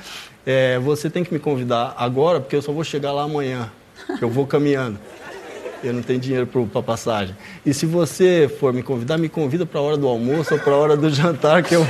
é, 0.45 0.77
você 0.79 1.09
tem 1.09 1.23
que 1.23 1.33
me 1.33 1.39
convidar 1.39 1.95
agora, 1.97 2.39
porque 2.39 2.55
eu 2.55 2.61
só 2.61 2.71
vou 2.71 2.83
chegar 2.83 3.11
lá 3.11 3.23
amanhã, 3.23 3.71
eu 4.21 4.29
vou 4.29 4.45
caminhando. 4.45 4.99
Eu 5.81 5.93
não 5.93 6.01
tenho 6.01 6.19
dinheiro 6.19 6.45
para 6.45 6.81
passagem. 6.81 7.33
E 7.65 7.73
se 7.73 7.85
você 7.85 8.53
for 8.59 8.73
me 8.73 8.83
convidar, 8.83 9.17
me 9.17 9.29
convida 9.29 9.65
para 9.65 9.79
a 9.79 9.83
hora 9.83 9.97
do 9.97 10.07
almoço 10.07 10.53
ou 10.53 10.59
para 10.59 10.73
a 10.73 10.77
hora 10.77 10.97
do 10.97 11.09
jantar, 11.09 11.63
que 11.63 11.73
eu, 11.73 11.87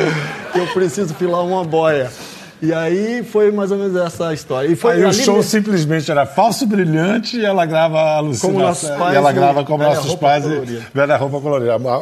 que 0.52 0.58
eu 0.58 0.66
preciso 0.68 1.14
filar 1.14 1.44
uma 1.44 1.64
boia. 1.64 2.10
E 2.60 2.72
aí 2.74 3.22
foi 3.22 3.52
mais 3.52 3.70
ou 3.70 3.78
menos 3.78 3.94
essa 3.94 4.34
história. 4.34 4.66
E 4.68 4.74
foi 4.74 4.94
aí 4.94 5.04
o 5.04 5.12
show 5.12 5.36
mesmo- 5.36 5.48
simplesmente 5.48 6.10
era 6.10 6.26
falso 6.26 6.66
brilhante 6.66 7.36
e 7.38 7.44
ela 7.44 7.64
grava 7.64 8.00
a 8.00 8.16
alucinação. 8.16 8.50
Como 8.50 8.64
nossos 8.64 8.90
pais 8.90 9.14
e 9.14 9.16
ela 9.16 9.30
grava 9.30 9.62
como 9.64 9.78
Velha 9.78 9.90
nossos 9.94 10.08
Roupa 10.08 10.26
pais 10.26 10.42
Colorida. 10.42 10.72
e 10.92 10.96
velha 10.98 11.16
roupa 11.16 11.40
colorida. 11.40 11.74
A, 11.76 11.76
a- 11.76 12.00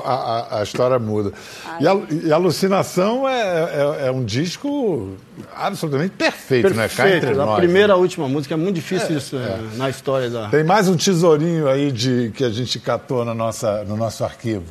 a- 0.56 0.60
a 0.60 0.62
história 0.62 0.98
muda. 0.98 1.30
E 1.78 1.86
a, 1.86 1.94
e 2.24 2.32
a 2.32 2.36
alucinação 2.36 3.28
é, 3.28 3.42
é- 3.42 4.06
é 4.06 4.10
um 4.10 4.24
disco 4.24 5.10
absolutamente 5.54 6.14
perfeito, 6.16 6.70
né? 6.72 6.88
Cá 6.88 7.02
Perfeito. 7.02 7.26
entre 7.26 7.38
a 7.42 7.44
nós. 7.44 7.56
primeira 7.58 7.88
né? 7.88 7.92
a 7.92 7.96
última 7.96 8.26
música 8.26 8.54
é 8.54 8.56
muito 8.56 8.76
difícil 8.76 9.18
isso 9.18 9.36
eh, 9.36 9.58
na 9.76 9.90
história 9.90 10.30
da. 10.30 10.48
Tem 10.48 10.64
mais 10.64 10.88
um 10.88 10.96
tesourinho 10.96 11.68
aí 11.68 11.92
de, 11.92 12.32
que 12.34 12.42
a 12.42 12.48
gente 12.48 12.78
catou 12.80 13.26
na 13.26 13.34
nossa, 13.34 13.84
no 13.84 13.94
nosso 13.94 14.24
arquivo. 14.24 14.64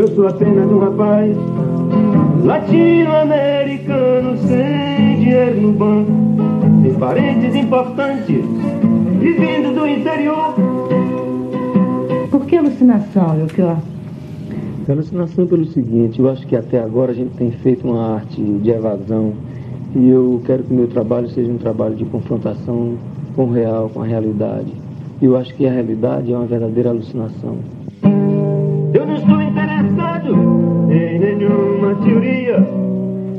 Eu 0.00 0.08
sou 0.14 0.26
apenas 0.26 0.72
um 0.72 0.78
rapaz 0.78 1.36
latino-americano 2.42 4.38
sem 4.38 5.18
dinheiro 5.18 5.60
no 5.60 5.72
banco, 5.72 6.10
sem 6.80 6.94
parentes 6.94 7.54
importantes, 7.54 8.42
vivendo 9.18 9.74
do 9.74 9.86
interior. 9.86 10.54
Por 12.30 12.46
que 12.46 12.56
alucinação, 12.56 13.36
Belchior? 13.36 13.76
A 14.88 14.92
alucinação 14.92 15.46
pelo 15.46 15.66
seguinte, 15.66 16.18
eu 16.18 16.30
acho 16.30 16.46
que 16.46 16.56
até 16.56 16.80
agora 16.80 17.12
a 17.12 17.14
gente 17.14 17.36
tem 17.36 17.50
feito 17.50 17.86
uma 17.86 18.14
arte 18.14 18.40
de 18.40 18.70
evasão 18.70 19.34
e 19.94 20.08
eu 20.08 20.40
quero 20.46 20.62
que 20.62 20.72
o 20.72 20.76
meu 20.76 20.88
trabalho 20.88 21.28
seja 21.28 21.52
um 21.52 21.58
trabalho 21.58 21.94
de 21.94 22.06
confrontação 22.06 22.94
com 23.36 23.44
o 23.44 23.52
real, 23.52 23.90
com 23.90 24.00
a 24.00 24.06
realidade. 24.06 24.72
E 25.20 25.26
eu 25.26 25.36
acho 25.36 25.54
que 25.54 25.66
a 25.66 25.70
realidade 25.70 26.32
é 26.32 26.36
uma 26.38 26.46
verdadeira 26.46 26.88
alucinação. 26.88 27.58
Eu 28.92 29.06
não 29.06 29.16
estou 29.16 29.40
interessado 29.40 30.32
em 30.90 31.18
nenhuma 31.18 31.94
teoria, 32.04 32.56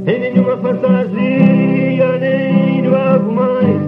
em 0.08 0.20
nenhuma 0.20 0.58
fantasia, 0.58 2.18
nem 2.20 2.82
no 2.84 2.96
algo 2.96 3.32
mais. 3.34 3.82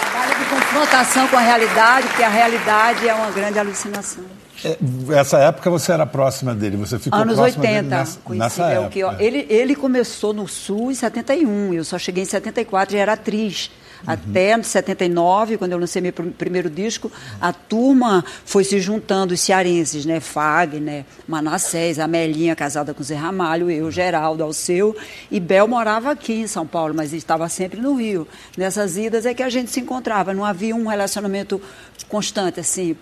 Trabalho 0.00 0.38
de 0.38 0.44
confrontação 0.50 1.28
com 1.28 1.36
a 1.36 1.40
realidade, 1.40 2.06
porque 2.08 2.22
a 2.22 2.28
realidade 2.28 3.08
é 3.08 3.14
uma 3.14 3.30
grande 3.30 3.58
alucinação. 3.58 4.24
É, 4.64 4.76
Essa 5.16 5.38
época 5.38 5.70
você 5.70 5.92
era 5.92 6.04
próxima 6.04 6.54
dele, 6.54 6.76
você 6.76 6.98
ficou 6.98 7.18
Anos 7.18 7.36
próxima 7.36 7.62
80, 7.64 7.72
dele 7.82 7.88
nessa, 7.88 8.18
conheci 8.20 8.44
nessa 8.44 8.68
Belchior. 8.68 9.10
época. 9.12 9.24
Ele, 9.24 9.46
ele 9.48 9.74
começou 9.76 10.34
no 10.34 10.46
Sul 10.48 10.90
em 10.90 10.94
71, 10.94 11.72
eu 11.74 11.84
só 11.84 11.96
cheguei 11.98 12.24
em 12.24 12.26
74 12.26 12.96
e 12.96 12.98
era 12.98 13.12
atriz. 13.14 13.70
Uhum. 14.06 14.12
Até 14.12 14.62
79, 14.62 15.56
quando 15.58 15.72
eu 15.72 15.78
lancei 15.78 16.00
meu 16.00 16.12
prim- 16.12 16.30
primeiro 16.30 16.70
disco, 16.70 17.10
a 17.40 17.52
turma 17.52 18.24
foi 18.44 18.64
se 18.64 18.80
juntando, 18.80 19.34
os 19.34 19.40
cearenses, 19.40 20.04
né? 20.06 20.20
Fagner, 20.20 21.04
Manassés, 21.26 21.98
a 21.98 22.06
Melinha, 22.06 22.54
casada 22.54 22.94
com 22.94 23.02
Zé 23.02 23.16
Ramalho, 23.16 23.70
eu, 23.70 23.90
Geraldo, 23.90 24.42
Alceu. 24.42 24.96
E 25.30 25.40
Bel 25.40 25.66
morava 25.66 26.10
aqui 26.10 26.32
em 26.34 26.46
São 26.46 26.66
Paulo, 26.66 26.94
mas 26.94 27.12
estava 27.12 27.48
sempre 27.48 27.80
no 27.80 27.94
Rio. 27.94 28.26
Nessas 28.56 28.96
idas 28.96 29.26
é 29.26 29.34
que 29.34 29.42
a 29.42 29.48
gente 29.48 29.70
se 29.70 29.80
encontrava, 29.80 30.32
não 30.32 30.44
havia 30.44 30.74
um 30.74 30.86
relacionamento 30.86 31.60
constante, 32.08 32.60
assim, 32.60 32.96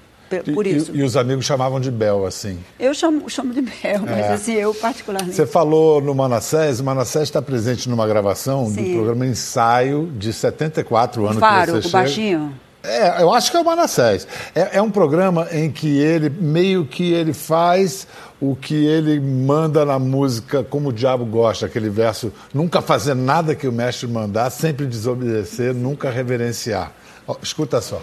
por 0.55 0.67
e- 0.67 0.77
isso. 0.77 0.91
E, 0.95 1.03
os 1.03 1.17
amigos 1.17 1.45
chamavam 1.45 1.79
de 1.81 1.91
Bel, 1.91 2.27
assim. 2.27 2.59
Eu 2.79 2.93
chamo, 2.95 3.29
chamo 3.29 3.53
de 3.53 3.63
Bel, 3.63 4.01
mas 4.03 4.27
É. 4.27 4.33
assim, 4.33 4.55
eu 4.55 4.75
particularmente. 4.75 5.35
Você 5.35 5.47
falou 5.47 6.01
no 6.01 6.15
Manassés, 6.15 6.81
o 6.81 6.85
Manassés 6.85 7.25
está 7.25 7.41
presente 7.43 7.89
numa 7.89 8.07
gravação 8.07 8.67
Sim. 8.69 8.75
do 8.93 8.93
programa 8.97 9.27
Ensaio 9.27 10.11
de 10.17 10.33
74, 10.33 11.23
o 11.23 11.27
ano 11.27 11.41
Faro, 11.41 11.67
que 11.67 11.73
com 11.73 11.73
você 11.83 11.87
o 11.87 11.91
chega. 11.91 11.99
baixinho. 12.03 12.53
É, 12.83 13.21
eu 13.21 13.35
acho 13.35 13.51
que 13.51 13.57
é 13.57 13.61
o 13.61 13.65
Manassés. 13.65 14.29
É, 14.55 14.77
é 14.79 14.83
um 14.83 14.91
programa 14.91 15.49
em 15.51 15.73
que 15.73 15.99
ele 15.99 16.31
meio 16.31 16.85
que 16.87 17.13
ele 17.13 17.33
faz 17.33 18.07
o 18.41 18.55
que 18.55 18.87
ele 18.87 19.19
manda 19.19 19.85
na 19.85 19.99
música 19.99 20.63
como 20.63 20.91
o 20.91 20.93
diabo 20.93 21.25
gosta, 21.25 21.67
aquele 21.67 21.89
verso, 21.91 22.33
nunca 22.55 22.81
fazer 22.81 23.15
nada 23.15 23.57
que 23.57 23.67
o 23.67 23.73
mestre 23.73 24.07
mandar, 24.07 24.51
sempre 24.51 24.87
desobedecer, 24.87 25.75
nunca 25.75 26.11
reverenciar. 26.11 26.93
Ó, 27.27 27.35
escuta 27.43 27.81
só. 27.81 28.01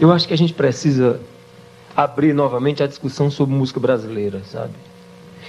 Eu 0.00 0.12
acho 0.12 0.28
que 0.28 0.34
a 0.34 0.38
gente 0.38 0.52
precisa 0.52 1.20
abrir 1.96 2.32
novamente 2.32 2.82
a 2.82 2.86
discussão 2.86 3.30
sobre 3.30 3.54
música 3.54 3.80
brasileira, 3.80 4.42
sabe? 4.44 4.74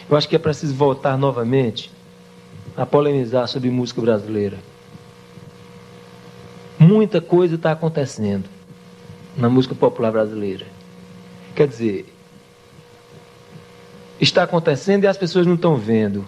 Eu 0.10 0.18
acho 0.18 0.28
que 0.28 0.36
é 0.36 0.40
preciso 0.40 0.74
voltar 0.74 1.18
novamente 1.18 1.92
a 2.76 2.86
polemizar 2.86 3.48
sobre 3.48 3.70
música 3.70 4.02
brasileira. 4.02 4.58
Muita 6.80 7.22
coisa 7.22 7.56
está 7.56 7.72
acontecendo 7.72 8.46
na 9.38 9.50
música 9.50 9.76
popular 9.76 10.12
brasileira. 10.12 10.66
Quer 11.56 11.68
dizer, 11.68 12.12
está 14.20 14.44
acontecendo 14.44 15.04
e 15.04 15.08
as 15.08 15.18
pessoas 15.18 15.46
não 15.46 15.56
estão 15.56 15.76
vendo, 15.76 16.26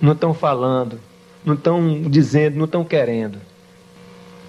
não 0.00 0.12
estão 0.12 0.32
falando, 0.32 0.98
não 1.44 1.54
estão 1.54 2.02
dizendo, 2.02 2.56
não 2.56 2.64
estão 2.64 2.84
querendo. 2.84 3.38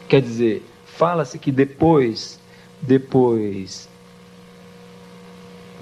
Quer 0.07 0.21
dizer, 0.21 0.65
fala-se 0.85 1.37
que 1.37 1.51
depois, 1.51 2.38
depois 2.81 3.89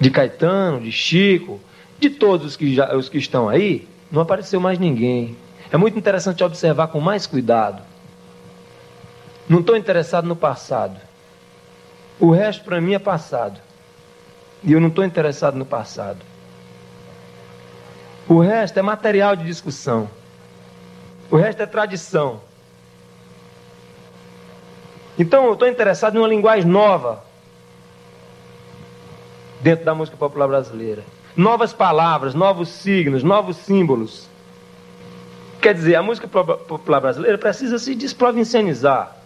de 0.00 0.10
Caetano, 0.10 0.80
de 0.80 0.92
Chico, 0.92 1.60
de 1.98 2.10
todos 2.10 2.46
os 2.46 2.56
que, 2.56 2.74
já, 2.74 2.94
os 2.94 3.08
que 3.08 3.18
estão 3.18 3.48
aí, 3.48 3.88
não 4.10 4.22
apareceu 4.22 4.60
mais 4.60 4.78
ninguém. 4.78 5.36
É 5.70 5.76
muito 5.76 5.98
interessante 5.98 6.44
observar 6.44 6.88
com 6.88 7.00
mais 7.00 7.26
cuidado. 7.26 7.82
Não 9.48 9.60
estou 9.60 9.76
interessado 9.76 10.26
no 10.26 10.36
passado. 10.36 11.00
O 12.20 12.30
resto 12.30 12.64
para 12.64 12.80
mim 12.80 12.94
é 12.94 12.98
passado. 12.98 13.60
E 14.62 14.72
eu 14.72 14.80
não 14.80 14.88
estou 14.88 15.04
interessado 15.04 15.56
no 15.56 15.66
passado. 15.66 16.18
O 18.28 18.40
resto 18.40 18.78
é 18.78 18.82
material 18.82 19.34
de 19.34 19.44
discussão. 19.44 20.08
O 21.30 21.36
resto 21.36 21.62
é 21.62 21.66
tradição. 21.66 22.40
Então 25.18 25.46
eu 25.46 25.54
estou 25.54 25.66
interessado 25.68 26.14
em 26.16 26.18
uma 26.18 26.28
linguagem 26.28 26.70
nova 26.70 27.24
dentro 29.60 29.84
da 29.84 29.94
música 29.94 30.16
popular 30.16 30.46
brasileira. 30.46 31.02
Novas 31.36 31.72
palavras, 31.72 32.34
novos 32.34 32.68
signos, 32.68 33.22
novos 33.22 33.56
símbolos. 33.56 34.26
Quer 35.60 35.74
dizer, 35.74 35.96
a 35.96 36.02
música 36.02 36.28
po- 36.28 36.44
popular 36.58 37.00
brasileira 37.00 37.36
precisa 37.36 37.78
se 37.78 37.94
desprovincianizar 37.94 39.16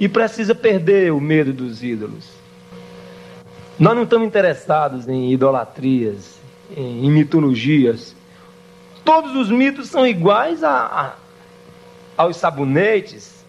e 0.00 0.08
precisa 0.08 0.54
perder 0.54 1.12
o 1.12 1.20
medo 1.20 1.52
dos 1.52 1.82
ídolos. 1.82 2.26
Nós 3.78 3.94
não 3.94 4.04
estamos 4.04 4.26
interessados 4.26 5.08
em 5.08 5.30
idolatrias, 5.32 6.38
em, 6.74 7.06
em 7.06 7.10
mitologias. 7.10 8.14
Todos 9.04 9.34
os 9.36 9.50
mitos 9.50 9.88
são 9.88 10.06
iguais 10.06 10.62
a- 10.64 10.70
a- 10.86 11.12
aos 12.16 12.36
sabonetes, 12.36 13.41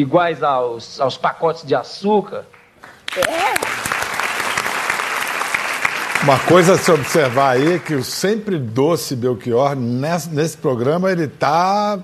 iguais 0.00 0.42
aos, 0.42 1.00
aos 1.00 1.16
pacotes 1.16 1.64
de 1.66 1.74
açúcar. 1.74 2.44
Uma 6.22 6.38
coisa 6.40 6.74
a 6.74 6.78
se 6.78 6.90
observar 6.90 7.50
aí 7.56 7.74
é 7.74 7.78
que 7.78 7.94
o 7.94 8.02
sempre 8.04 8.58
doce 8.58 9.14
Belchior, 9.14 9.74
nesse, 9.76 10.28
nesse 10.30 10.56
programa, 10.56 11.10
ele 11.10 11.24
está 11.24 11.98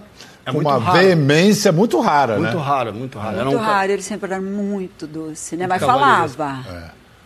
É 0.46 0.50
com 0.50 0.58
muito 0.58 0.68
uma 0.68 0.78
raro. 0.78 0.98
veemência 0.98 1.72
muito 1.72 2.00
rara, 2.00 2.38
Muito 2.38 2.56
né? 2.56 2.62
raro, 2.62 2.94
muito 2.94 3.18
raro. 3.18 3.36
Muito 3.36 3.56
um 3.56 3.58
ca- 3.58 3.64
raro, 3.66 3.92
ele 3.92 4.02
sempre 4.02 4.32
era 4.32 4.40
muito 4.40 5.06
doce, 5.06 5.56
né? 5.56 5.66
Muito 5.66 5.80
Mas 5.80 5.82
falava. 5.82 6.64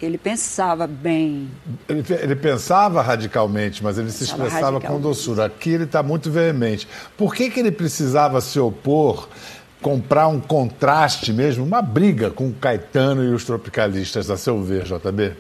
Ele 0.00 0.16
pensava 0.16 0.86
bem. 0.86 1.50
Ele, 1.88 2.04
ele 2.08 2.36
pensava 2.36 3.02
radicalmente, 3.02 3.82
mas 3.82 3.98
ele 3.98 4.10
se 4.12 4.20
Pensava 4.20 4.44
expressava 4.46 4.80
com 4.80 5.00
doçura. 5.00 5.44
Aqui 5.46 5.70
ele 5.70 5.84
está 5.84 6.02
muito 6.04 6.30
veemente. 6.30 6.86
Por 7.16 7.34
que, 7.34 7.50
que 7.50 7.58
ele 7.60 7.72
precisava 7.72 8.40
se 8.40 8.58
opor, 8.60 9.28
comprar 9.80 10.28
um 10.28 10.40
contraste 10.40 11.32
mesmo, 11.32 11.64
uma 11.64 11.80
briga 11.80 12.30
com 12.30 12.48
o 12.48 12.52
Caetano 12.52 13.24
e 13.24 13.28
os 13.28 13.44
tropicalistas, 13.44 14.30
a 14.30 14.36
seu 14.36 14.62
ver, 14.62 14.84
JB? 14.84 15.32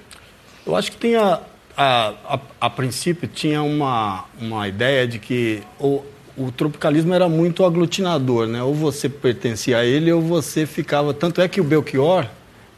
Eu 0.66 0.76
acho 0.76 0.92
que 0.92 0.98
tinha, 0.98 1.40
a, 1.76 2.12
a, 2.28 2.38
a 2.60 2.70
princípio, 2.70 3.28
tinha 3.28 3.62
uma, 3.62 4.24
uma 4.40 4.68
ideia 4.68 5.06
de 5.08 5.18
que 5.18 5.62
o, 5.80 6.02
o 6.36 6.52
tropicalismo 6.52 7.12
era 7.14 7.28
muito 7.28 7.64
aglutinador, 7.64 8.46
né? 8.46 8.62
Ou 8.62 8.74
você 8.74 9.08
pertencia 9.08 9.78
a 9.78 9.84
ele 9.84 10.12
ou 10.12 10.20
você 10.22 10.66
ficava... 10.66 11.12
Tanto 11.14 11.40
é 11.40 11.48
que 11.48 11.60
o 11.60 11.64
Belchior, 11.64 12.26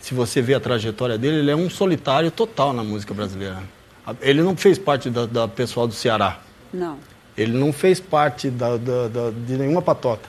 se 0.01 0.15
você 0.15 0.41
vê 0.41 0.55
a 0.55 0.61
trajetória 0.61 1.19
dele, 1.19 1.39
ele 1.41 1.51
é 1.51 1.57
um 1.57 1.69
solitário 1.69 2.31
total 2.31 2.73
na 2.73 2.83
música 2.83 3.13
brasileira. 3.13 3.59
Ele 4.23 4.41
não 4.43 4.57
fez 4.57 4.79
parte 4.79 5.11
da, 5.11 5.27
da 5.27 5.47
pessoal 5.47 5.87
do 5.87 5.93
Ceará. 5.95 6.39
Não. 6.73 6.97
Ele 7.37 7.53
não 7.53 7.73
fez 7.73 8.01
parte 8.01 8.49
da, 8.51 8.77
da- 8.77 9.09
da- 9.09 9.31
de 9.31 9.57
nenhuma 9.57 9.83
patota. 9.83 10.29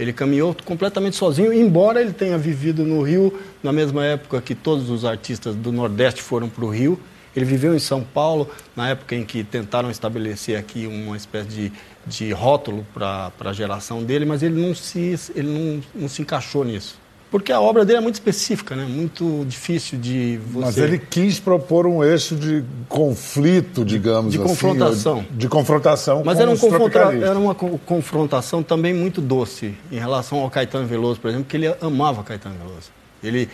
Ele 0.00 0.14
caminhou 0.14 0.56
completamente 0.64 1.14
sozinho, 1.14 1.52
embora 1.52 2.00
ele 2.00 2.14
tenha 2.14 2.38
vivido 2.38 2.84
no 2.84 3.02
Rio 3.02 3.38
na 3.62 3.70
mesma 3.70 4.02
época 4.02 4.40
que 4.40 4.54
todos 4.54 4.88
os 4.88 5.04
artistas 5.04 5.54
do 5.54 5.70
Nordeste 5.70 6.22
foram 6.22 6.48
para 6.48 6.64
o 6.64 6.70
Rio. 6.70 6.98
Ele 7.36 7.44
viveu 7.44 7.74
em 7.74 7.78
São 7.78 8.02
Paulo 8.02 8.48
na 8.74 8.88
época 8.88 9.14
em 9.14 9.26
que 9.26 9.44
tentaram 9.44 9.90
estabelecer 9.90 10.58
aqui 10.58 10.86
uma 10.86 11.18
espécie 11.18 11.48
de, 11.48 11.72
de 12.06 12.32
rótulo 12.32 12.86
para 12.94 13.30
a 13.38 13.52
geração 13.52 14.02
dele, 14.02 14.24
mas 14.24 14.42
ele 14.42 14.58
não 14.58 14.74
se, 14.74 15.14
ele 15.34 15.48
não, 15.48 15.82
não 15.94 16.08
se 16.08 16.22
encaixou 16.22 16.64
nisso. 16.64 16.98
Porque 17.30 17.52
a 17.52 17.60
obra 17.60 17.84
dele 17.84 17.98
é 17.98 18.00
muito 18.00 18.16
específica, 18.16 18.74
né? 18.74 18.84
Muito 18.84 19.44
difícil 19.48 19.98
de 19.98 20.38
você... 20.50 20.64
Mas 20.66 20.78
ele 20.78 20.98
quis 20.98 21.38
propor 21.38 21.86
um 21.86 22.02
eixo 22.02 22.34
de 22.34 22.64
conflito, 22.88 23.84
digamos 23.84 24.32
de 24.32 24.38
assim. 24.38 24.48
confrontação. 24.48 25.24
De 25.30 25.48
confrontação 25.48 26.22
Mas 26.24 26.36
com 26.36 26.42
era, 26.42 26.50
um 26.50 26.54
os 26.54 26.60
confronta- 26.60 26.98
era 27.14 27.38
uma 27.38 27.54
co- 27.54 27.78
confrontação 27.86 28.62
também 28.64 28.92
muito 28.92 29.20
doce 29.20 29.74
em 29.92 29.98
relação 29.98 30.40
ao 30.40 30.50
Caetano 30.50 30.86
Veloso, 30.88 31.20
por 31.20 31.28
exemplo, 31.28 31.46
que 31.48 31.56
ele 31.56 31.72
amava 31.80 32.24
Caetano 32.24 32.56
Veloso. 32.66 32.90
Ele, 33.22 33.48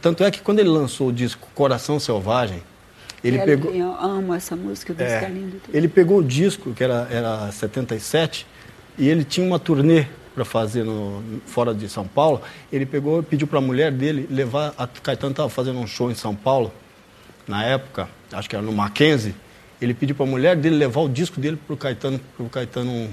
tanto 0.00 0.22
é 0.22 0.30
que 0.30 0.40
quando 0.40 0.60
ele 0.60 0.68
lançou 0.68 1.08
o 1.08 1.12
disco 1.12 1.48
Coração 1.54 1.98
Selvagem, 1.98 2.62
ele 3.24 3.38
É, 3.38 3.44
pegou... 3.44 3.72
Eu 3.74 3.92
amo 4.00 4.32
essa 4.34 4.54
música, 4.54 4.92
o 4.92 5.02
É, 5.02 5.30
ele 5.72 5.88
pegou 5.88 6.18
o 6.18 6.22
disco, 6.22 6.72
que 6.72 6.84
era, 6.84 7.08
era 7.10 7.50
77, 7.50 8.46
e 8.98 9.08
ele 9.08 9.24
tinha 9.24 9.44
uma 9.46 9.58
turnê 9.58 10.06
para 10.34 10.44
fazer 10.44 10.84
no, 10.84 11.22
fora 11.46 11.74
de 11.74 11.88
São 11.88 12.06
Paulo. 12.06 12.42
Ele 12.72 12.86
pegou 12.86 13.22
pediu 13.22 13.46
para 13.46 13.58
a 13.58 13.62
mulher 13.62 13.90
dele 13.92 14.26
levar. 14.30 14.72
A 14.76 14.86
Caetano 14.86 15.32
estava 15.32 15.48
fazendo 15.48 15.78
um 15.78 15.86
show 15.86 16.10
em 16.10 16.14
São 16.14 16.34
Paulo, 16.34 16.72
na 17.46 17.64
época, 17.64 18.08
acho 18.32 18.48
que 18.48 18.56
era 18.56 18.64
no 18.64 18.72
Mackenzie. 18.72 19.34
Ele 19.80 19.94
pediu 19.94 20.14
para 20.14 20.26
a 20.26 20.28
mulher 20.28 20.56
dele 20.56 20.76
levar 20.76 21.00
o 21.00 21.08
disco 21.08 21.40
dele 21.40 21.58
para 21.66 21.74
o 21.74 21.76
Caetano, 21.76 22.20
para 22.36 22.46
o 22.46 22.48
Caetano 22.48 23.10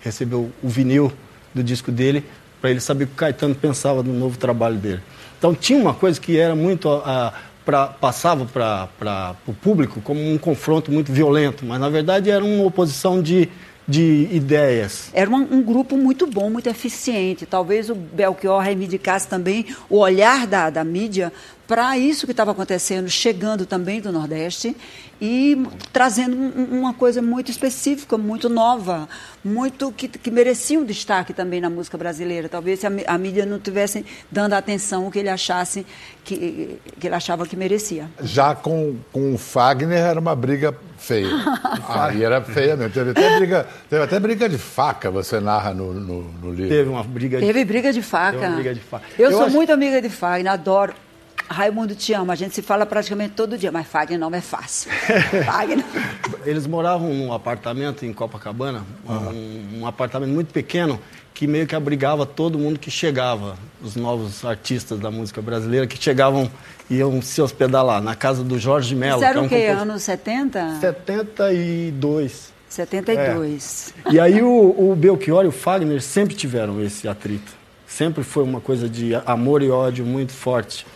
receber 0.00 0.36
o, 0.36 0.50
o 0.62 0.68
vinil 0.68 1.12
do 1.54 1.62
disco 1.62 1.90
dele, 1.90 2.24
para 2.60 2.70
ele 2.70 2.80
saber 2.80 3.04
o 3.04 3.06
que 3.08 3.12
o 3.14 3.16
Caetano 3.16 3.54
pensava 3.54 4.02
do 4.02 4.12
novo 4.12 4.38
trabalho 4.38 4.76
dele. 4.76 5.00
Então 5.38 5.54
tinha 5.54 5.78
uma 5.78 5.94
coisa 5.94 6.20
que 6.20 6.38
era 6.38 6.54
muito. 6.54 6.88
ah, 6.88 7.32
pra, 7.64 7.86
passava 7.86 8.46
para 8.46 9.36
o 9.46 9.52
público 9.52 10.00
como 10.00 10.20
um 10.32 10.38
confronto 10.38 10.90
muito 10.90 11.12
violento, 11.12 11.64
mas 11.64 11.80
na 11.80 11.88
verdade 11.88 12.30
era 12.30 12.44
uma 12.44 12.64
oposição 12.64 13.22
de, 13.22 13.48
de 13.90 14.28
ideias. 14.30 15.10
Era 15.12 15.28
um, 15.28 15.56
um 15.56 15.62
grupo 15.62 15.96
muito 15.96 16.26
bom, 16.26 16.48
muito 16.48 16.68
eficiente. 16.68 17.44
Talvez 17.44 17.90
o 17.90 17.94
Belchior 17.94 18.60
reivindicasse 18.60 19.26
também 19.26 19.66
o 19.88 19.98
olhar 19.98 20.46
da, 20.46 20.70
da 20.70 20.84
mídia 20.84 21.32
para 21.70 21.96
isso 21.96 22.26
que 22.26 22.32
estava 22.32 22.50
acontecendo, 22.50 23.08
chegando 23.08 23.64
também 23.64 24.00
do 24.00 24.10
Nordeste 24.10 24.76
e 25.20 25.56
trazendo 25.92 26.34
um- 26.36 26.52
um- 26.74 26.80
uma 26.80 26.92
coisa 26.92 27.22
muito 27.22 27.48
específica, 27.48 28.18
muito 28.18 28.48
nova, 28.48 29.08
muito 29.44 29.92
que, 29.92 30.08
que 30.08 30.32
merecia 30.32 30.80
um 30.80 30.84
destaque 30.84 31.32
também 31.32 31.60
na 31.60 31.70
música 31.70 31.96
brasileira. 31.96 32.48
Talvez 32.48 32.80
se 32.80 32.88
a, 32.88 32.90
a 33.06 33.16
mídia 33.16 33.46
não 33.46 33.60
tivesse 33.60 34.04
dando 34.28 34.54
a 34.54 34.58
atenção 34.58 35.08
que 35.12 35.20
ele 35.20 35.28
achasse 35.28 35.86
que, 36.24 36.76
que 36.98 37.06
ele 37.06 37.14
achava 37.14 37.46
que 37.46 37.54
merecia. 37.54 38.10
Já 38.20 38.52
com, 38.52 38.96
com 39.12 39.32
o 39.32 39.38
Fagner 39.38 39.98
era 40.00 40.18
uma 40.18 40.34
briga 40.34 40.76
feia. 40.98 41.28
Aí 41.88 42.24
era 42.24 42.42
feia 42.42 42.74
mesmo. 42.76 42.92
Teve 42.92 43.10
até 43.10 43.36
briga, 43.38 43.68
teve 43.88 44.02
até 44.02 44.18
briga 44.18 44.48
de 44.48 44.58
faca, 44.58 45.08
você 45.08 45.38
narra 45.38 45.72
no, 45.72 45.94
no, 45.94 46.22
no 46.42 46.50
livro. 46.52 46.68
Teve 46.68 46.90
uma 46.90 47.04
briga 47.04 47.38
de 47.38 47.46
Teve 47.46 47.64
briga 47.64 47.92
de 47.92 48.02
faca. 48.02 48.32
Teve 48.32 48.46
uma 48.46 48.54
briga 48.56 48.74
de 48.74 48.80
faca. 48.80 49.04
Eu, 49.16 49.26
Eu 49.30 49.36
sou 49.36 49.46
acho- 49.46 49.54
muito 49.54 49.72
amiga 49.72 50.02
de 50.02 50.08
Fagner, 50.08 50.52
adoro. 50.52 50.94
Raimundo 51.52 51.96
te 51.96 52.12
ama, 52.12 52.32
a 52.32 52.36
gente 52.36 52.54
se 52.54 52.62
fala 52.62 52.86
praticamente 52.86 53.34
todo 53.34 53.58
dia, 53.58 53.72
mas 53.72 53.86
Fagner 53.86 54.18
não 54.18 54.32
é 54.32 54.40
fácil. 54.40 54.90
Fagner. 55.44 55.84
Eles 56.46 56.64
moravam 56.66 57.12
num 57.12 57.32
apartamento 57.32 58.06
em 58.06 58.12
Copacabana, 58.12 58.84
um, 59.04 59.80
um 59.80 59.86
apartamento 59.86 60.30
muito 60.30 60.52
pequeno, 60.52 61.00
que 61.34 61.48
meio 61.48 61.66
que 61.66 61.74
abrigava 61.74 62.24
todo 62.24 62.56
mundo 62.56 62.78
que 62.78 62.90
chegava, 62.90 63.56
os 63.82 63.96
novos 63.96 64.44
artistas 64.44 65.00
da 65.00 65.10
música 65.10 65.42
brasileira 65.42 65.86
que 65.88 66.00
chegavam, 66.00 66.48
iam 66.88 67.20
se 67.20 67.42
hospedar 67.42 67.84
lá, 67.84 68.00
na 68.00 68.14
casa 68.14 68.44
do 68.44 68.56
Jorge 68.56 68.94
Mello. 68.94 69.16
Isso 69.16 69.24
era 69.24 69.32
que 69.34 69.38
é 69.38 69.42
o 69.42 69.44
um 69.44 69.48
quê? 69.48 69.66
compos- 69.66 69.82
Anos 69.82 70.02
70? 70.02 70.78
72. 70.80 72.52
72. 72.68 73.94
E 74.12 74.20
aí 74.20 74.40
o, 74.40 74.90
o 74.92 74.94
Belchior 74.96 75.44
e 75.44 75.48
o 75.48 75.52
Fagner 75.52 76.00
sempre 76.00 76.36
tiveram 76.36 76.80
esse 76.80 77.08
atrito. 77.08 77.52
Sempre 77.88 78.22
foi 78.22 78.44
uma 78.44 78.60
coisa 78.60 78.88
de 78.88 79.16
amor 79.26 79.62
e 79.62 79.70
ódio 79.70 80.04
muito 80.06 80.32
forte. 80.32 80.86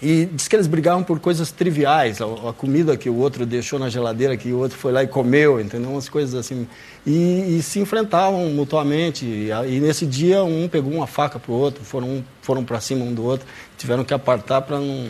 E 0.00 0.26
diz 0.26 0.46
que 0.46 0.54
eles 0.54 0.68
brigavam 0.68 1.02
por 1.02 1.18
coisas 1.18 1.50
triviais, 1.50 2.20
a, 2.20 2.24
a 2.24 2.52
comida 2.52 2.96
que 2.96 3.10
o 3.10 3.16
outro 3.16 3.44
deixou 3.44 3.78
na 3.78 3.88
geladeira, 3.88 4.36
que 4.36 4.52
o 4.52 4.58
outro 4.58 4.78
foi 4.78 4.92
lá 4.92 5.02
e 5.02 5.08
comeu, 5.08 5.60
entendeu? 5.60 5.90
Umas 5.90 6.08
coisas 6.08 6.34
assim. 6.34 6.68
E, 7.04 7.58
e 7.58 7.62
se 7.62 7.80
enfrentavam 7.80 8.48
mutuamente. 8.50 9.24
E, 9.24 9.50
e 9.50 9.80
nesse 9.80 10.06
dia 10.06 10.44
um 10.44 10.68
pegou 10.68 10.92
uma 10.92 11.06
faca 11.06 11.38
pro 11.38 11.52
outro, 11.52 11.84
foram, 11.84 12.24
foram 12.40 12.64
para 12.64 12.80
cima 12.80 13.04
um 13.04 13.12
do 13.12 13.24
outro, 13.24 13.46
tiveram 13.76 14.04
que 14.04 14.14
apartar 14.14 14.62
para 14.62 14.78
não, 14.78 15.08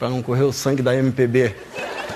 não 0.00 0.22
correr 0.22 0.44
o 0.44 0.52
sangue 0.52 0.82
da 0.82 0.96
MPB 0.96 1.54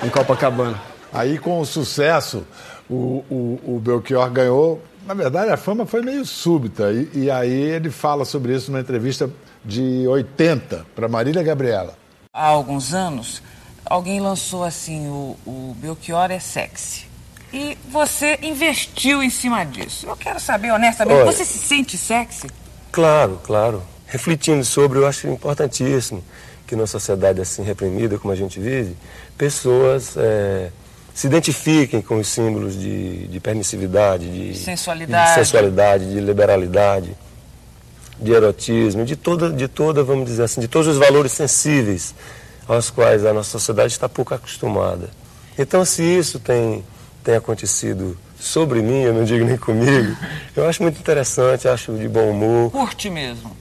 em 0.03 0.09
Copacabana. 0.09 0.81
Aí, 1.13 1.39
com 1.39 1.61
o 1.61 1.67
sucesso, 1.67 2.47
o, 2.89 3.25
o, 3.31 3.61
o 3.77 3.81
Belchior 3.83 4.31
ganhou. 4.31 4.81
Na 5.07 5.15
verdade, 5.15 5.51
a 5.51 5.57
fama 5.57 5.87
foi 5.87 6.03
meio 6.03 6.25
súbita. 6.25 6.93
E, 6.93 7.11
e 7.15 7.31
aí 7.31 7.53
ele 7.53 7.91
fala 7.91 8.25
sobre 8.25 8.55
isso 8.55 8.71
numa 8.71 8.81
entrevista 8.81 9.31
de 9.65 10.07
80 10.07 10.87
para 10.95 11.09
Marília 11.09 11.43
Gabriela. 11.43 11.95
há 12.33 12.47
alguns 12.47 12.95
anos, 12.95 13.43
alguém 13.85 14.21
lançou 14.21 14.65
assim: 14.65 15.09
o, 15.09 15.37
o 15.47 15.77
Belchior 15.79 16.31
é 16.31 16.39
sexy. 16.39 17.09
E 17.53 17.77
você 17.91 18.39
investiu 18.43 19.23
em 19.23 19.31
cima 19.31 19.65
disso. 19.65 20.07
Eu 20.07 20.17
quero 20.17 20.39
saber, 20.39 20.71
honestamente, 20.71 21.17
Olha. 21.17 21.33
você 21.33 21.45
se 21.45 21.59
sente 21.59 21.99
sexy? 21.99 22.49
Claro, 22.93 23.41
claro. 23.43 23.83
Refletindo 24.07 24.65
sobre, 24.65 24.99
eu 24.99 25.07
acho 25.07 25.27
importantíssimo 25.27 26.23
que 26.67 26.77
numa 26.77 26.87
sociedade 26.87 27.41
assim 27.41 27.63
reprimida 27.63 28.17
como 28.19 28.33
a 28.33 28.37
gente 28.37 28.61
vive, 28.61 28.97
pessoas 29.37 30.15
eh, 30.17 30.71
se 31.15 31.27
identifiquem 31.27 32.01
com 32.01 32.19
os 32.19 32.29
símbolos 32.29 32.79
de, 32.79 33.27
de 33.29 33.41
permissividade, 33.41 34.27
de 34.53 34.59
Sensualidade. 34.59 35.29
de 35.31 35.35
sensualidade, 35.35 36.11
de 36.13 36.21
liberalidade, 36.21 37.17
de 38.19 38.33
erotismo, 38.33 39.05
de 39.05 39.17
toda, 39.17 39.51
de 39.51 39.67
toda, 39.69 40.03
vamos 40.05 40.27
dizer 40.27 40.45
assim, 40.45 40.61
de 40.61 40.69
todos 40.69 40.87
os 40.89 40.99
valores 40.99 41.33
sensíveis 41.33 42.15
aos 42.69 42.91
quais 42.91 43.25
a 43.27 43.33
nossa 43.33 43.51
sociedade 43.51 43.93
está 43.93 44.09
pouco 44.09 44.33
acostumada. 44.35 45.11
Então, 45.59 45.85
se 45.85 46.03
isso 46.03 46.39
tem, 46.39 46.85
tem 47.25 47.35
acontecido 47.35 48.17
sobre 48.39 48.81
mim, 48.81 49.03
eu 49.03 49.13
não 49.13 49.25
digo 49.25 49.45
nem 49.45 49.57
comigo, 49.57 50.17
eu 50.57 50.69
acho 50.69 50.83
muito 50.83 50.99
interessante, 50.99 51.67
acho 51.69 51.93
de 51.95 52.09
bom 52.09 52.31
humor. 52.31 52.71
Curte 52.71 53.11
mesmo. 53.11 53.57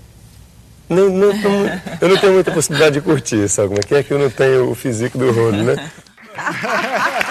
Não, 0.87 1.09
não, 1.09 1.33
não- 1.33 1.81
eu 2.01 2.09
não 2.09 2.17
tenho 2.17 2.33
muita 2.33 2.51
possibilidade 2.51 2.95
de 2.95 3.01
curtir, 3.01 3.47
sabe 3.49 3.67
como 3.69 3.79
é 3.79 3.83
que 3.83 3.95
é? 3.95 4.03
Que 4.03 4.13
eu 4.13 4.19
não 4.19 4.29
tenho 4.29 4.69
o 4.71 4.75
físico 4.75 5.17
do 5.17 5.31
Rony, 5.31 5.63
né? 5.63 5.91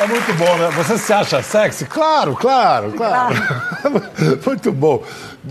É 0.00 0.06
muito 0.08 0.34
bom, 0.34 0.56
né? 0.56 0.70
Você 0.76 0.98
se 0.98 1.12
acha 1.12 1.40
sexy? 1.40 1.84
Claro, 1.86 2.34
claro, 2.34 2.92
claro. 2.92 3.34
muito 4.44 4.72
bom. 4.72 5.04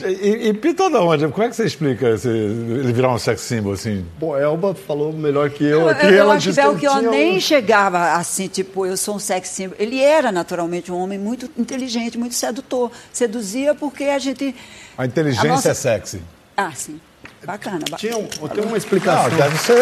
E, 0.04 0.50
e 0.50 0.54
pintou 0.54 0.90
da 0.92 1.02
onde? 1.02 1.28
Como 1.30 1.44
é 1.44 1.50
que 1.50 1.56
você 1.56 1.64
explica 1.66 2.10
esse, 2.10 2.28
ele 2.28 2.92
virar 2.92 3.14
um 3.14 3.18
sex 3.18 3.40
symbol 3.42 3.72
assim? 3.74 4.06
Pô, 4.20 4.38
Elba 4.38 4.76
falou 4.76 5.14
melhor 5.14 5.50
que 5.50 5.64
eu 5.64 5.82
Eu, 5.82 5.90
aqui. 5.90 6.06
eu, 6.08 6.10
eu 6.10 6.20
ela 6.20 6.34
acho 6.34 6.44
que 6.44 6.50
disse 6.50 6.62
que 6.62 6.68
eu 6.68 6.72
Belchior 6.74 6.98
tinha 7.00 7.10
um- 7.10 7.14
nem 7.14 7.40
chegava 7.40 8.14
assim, 8.14 8.48
tipo, 8.48 8.86
eu 8.86 8.98
sou 8.98 9.16
um 9.16 9.20
sex 9.20 9.48
symbol. 9.48 9.78
Ele 9.80 10.02
era 10.02 10.30
naturalmente 10.32 10.92
um 10.92 10.98
homem 11.02 11.18
muito 11.18 11.50
inteligente, 11.58 12.18
muito 12.18 12.36
sedutor. 12.36 12.92
Seduzia 13.14 13.74
porque 13.74 14.04
a 14.06 14.20
gente. 14.20 14.54
A 14.98 15.06
inteligência 15.06 15.48
nossa- 15.50 15.70
é 15.70 15.74
sexy. 15.74 16.22
Ah, 16.58 16.72
sim. 16.76 17.00
Bacana. 17.46 17.80
ba- 17.90 17.98
Tinha 17.98 18.18
um, 18.18 18.28
tem 18.28 18.64
uma 18.64 18.78
explicação. 18.78 19.30
Não, 19.30 19.38
deve 19.38 19.58
ser. 19.58 19.74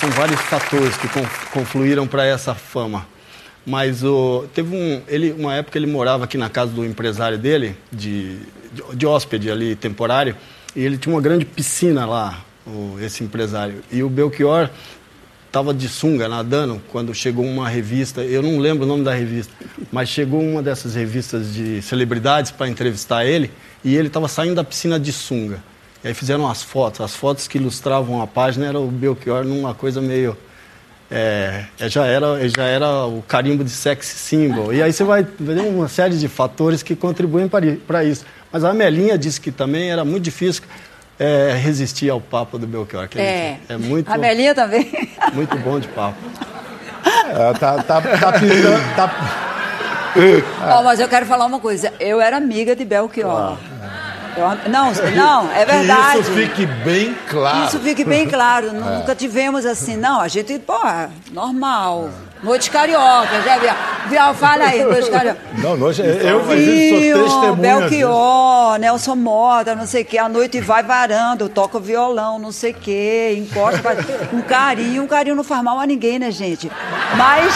São 0.00 0.10
vários 0.10 0.40
fatores 0.42 0.96
que 0.96 1.08
con- 1.08 1.26
confluíram 1.52 2.06
para 2.06 2.24
essa 2.26 2.54
fama. 2.54 3.06
Mas 3.64 4.04
o, 4.04 4.44
teve 4.54 4.76
um, 4.76 5.02
ele, 5.08 5.32
uma 5.32 5.54
época 5.54 5.76
ele 5.78 5.86
morava 5.86 6.24
aqui 6.24 6.38
na 6.38 6.48
casa 6.48 6.70
do 6.72 6.84
empresário 6.84 7.36
dele, 7.38 7.76
de, 7.90 8.36
de, 8.72 8.82
de 8.94 9.06
hóspede 9.06 9.50
ali, 9.50 9.74
temporário, 9.74 10.36
e 10.74 10.84
ele 10.84 10.96
tinha 10.98 11.14
uma 11.14 11.20
grande 11.20 11.44
piscina 11.44 12.06
lá, 12.06 12.44
o- 12.66 12.96
esse 13.00 13.24
empresário. 13.24 13.82
E 13.90 14.02
o 14.02 14.08
Belchior 14.08 14.68
estava 15.46 15.72
de 15.74 15.88
sunga 15.88 16.28
nadando 16.28 16.80
quando 16.92 17.12
chegou 17.14 17.44
uma 17.44 17.68
revista, 17.68 18.20
eu 18.22 18.42
não 18.42 18.58
lembro 18.58 18.84
o 18.84 18.86
nome 18.86 19.02
da 19.02 19.14
revista, 19.14 19.52
mas 19.90 20.08
chegou 20.10 20.40
uma 20.40 20.62
dessas 20.62 20.94
revistas 20.94 21.52
de 21.54 21.80
celebridades 21.82 22.52
para 22.52 22.68
entrevistar 22.68 23.24
ele, 23.24 23.50
e 23.82 23.96
ele 23.96 24.08
estava 24.08 24.28
saindo 24.28 24.54
da 24.56 24.62
piscina 24.64 25.00
de 25.00 25.12
sunga. 25.12 25.60
E 26.06 26.10
aí 26.10 26.14
fizeram 26.14 26.48
as 26.48 26.62
fotos, 26.62 27.00
as 27.00 27.16
fotos 27.16 27.48
que 27.48 27.58
ilustravam 27.58 28.22
a 28.22 28.28
página 28.28 28.64
era 28.66 28.78
o 28.78 28.86
Belchior 28.86 29.42
numa 29.44 29.74
coisa 29.74 30.00
meio 30.00 30.36
é, 31.10 31.64
é, 31.80 31.88
já, 31.88 32.06
era, 32.06 32.48
já 32.48 32.62
era 32.62 33.04
o 33.06 33.24
carimbo 33.26 33.64
de 33.64 33.70
sex 33.70 34.06
symbol. 34.06 34.72
E 34.72 34.80
aí 34.80 34.92
você 34.92 35.02
vai 35.02 35.26
ver 35.40 35.62
uma 35.62 35.88
série 35.88 36.16
de 36.16 36.28
fatores 36.28 36.80
que 36.80 36.94
contribuem 36.94 37.48
para 37.48 38.04
isso. 38.04 38.24
Mas 38.52 38.62
a 38.62 38.72
Melinha 38.72 39.18
disse 39.18 39.40
que 39.40 39.50
também 39.50 39.90
era 39.90 40.04
muito 40.04 40.22
difícil 40.22 40.62
é, 41.18 41.58
resistir 41.60 42.08
ao 42.08 42.20
papo 42.20 42.56
do 42.56 42.68
Belchior. 42.68 43.08
que 43.08 43.18
É. 43.18 43.58
é 43.68 43.76
muito, 43.76 44.08
A 44.08 44.16
Melinha 44.16 44.54
também. 44.54 44.88
muito 45.34 45.56
bom 45.58 45.80
de 45.80 45.88
papo. 45.88 46.18
É, 47.30 47.52
tá, 47.58 47.82
tá, 47.82 48.00
tá 48.00 48.32
pintando. 48.32 48.94
Tá... 48.94 49.42
Ó, 50.78 50.82
mas 50.84 50.98
eu 51.00 51.08
quero 51.08 51.26
falar 51.26 51.46
uma 51.46 51.58
coisa. 51.60 51.92
Eu 52.00 52.20
era 52.20 52.36
amiga 52.36 52.76
de 52.76 52.84
Belchior. 52.84 53.58
Eu- 53.60 53.75
não, 54.68 54.92
não, 55.14 55.52
é 55.52 55.64
verdade. 55.64 56.12
Que 56.12 56.20
isso 56.20 56.32
fique 56.32 56.66
bem 56.66 57.16
claro. 57.28 57.66
Isso 57.66 57.78
fique 57.80 58.04
bem 58.04 58.28
claro. 58.28 58.72
Nunca 58.72 59.14
tivemos 59.14 59.64
assim, 59.64 59.96
não, 59.96 60.20
a 60.20 60.28
gente, 60.28 60.58
pô, 60.58 60.78
normal. 61.32 62.10
Noite 62.42 62.70
Carioca, 62.70 63.40
já 63.42 63.58
viu? 63.58 63.70
Viu? 64.08 64.34
Fala 64.34 64.64
aí, 64.64 64.84
Noite 64.84 65.10
Carioca. 65.10 65.40
Não, 65.54 65.76
noite, 65.76 66.02
eu 66.02 66.44
Vinho, 66.44 67.16
sou 67.16 67.40
testemunha. 67.40 67.78
Belchior, 67.80 68.78
Nelson 68.78 69.16
Mota, 69.16 69.74
não 69.74 69.86
sei 69.86 70.02
o 70.02 70.04
quê. 70.04 70.18
A 70.18 70.28
noite 70.28 70.60
vai 70.60 70.82
varando, 70.82 71.44
eu 71.44 71.48
toco 71.48 71.80
violão, 71.80 72.38
não 72.38 72.52
sei 72.52 72.72
o 72.72 72.74
quê, 72.74 73.34
encosta, 73.38 73.80
um 74.32 74.42
carinho. 74.42 75.02
Um 75.02 75.06
carinho 75.06 75.34
não 75.34 75.44
faz 75.44 75.62
mal 75.62 75.80
a 75.80 75.86
ninguém, 75.86 76.18
né, 76.18 76.30
gente? 76.30 76.70
Mas... 77.16 77.54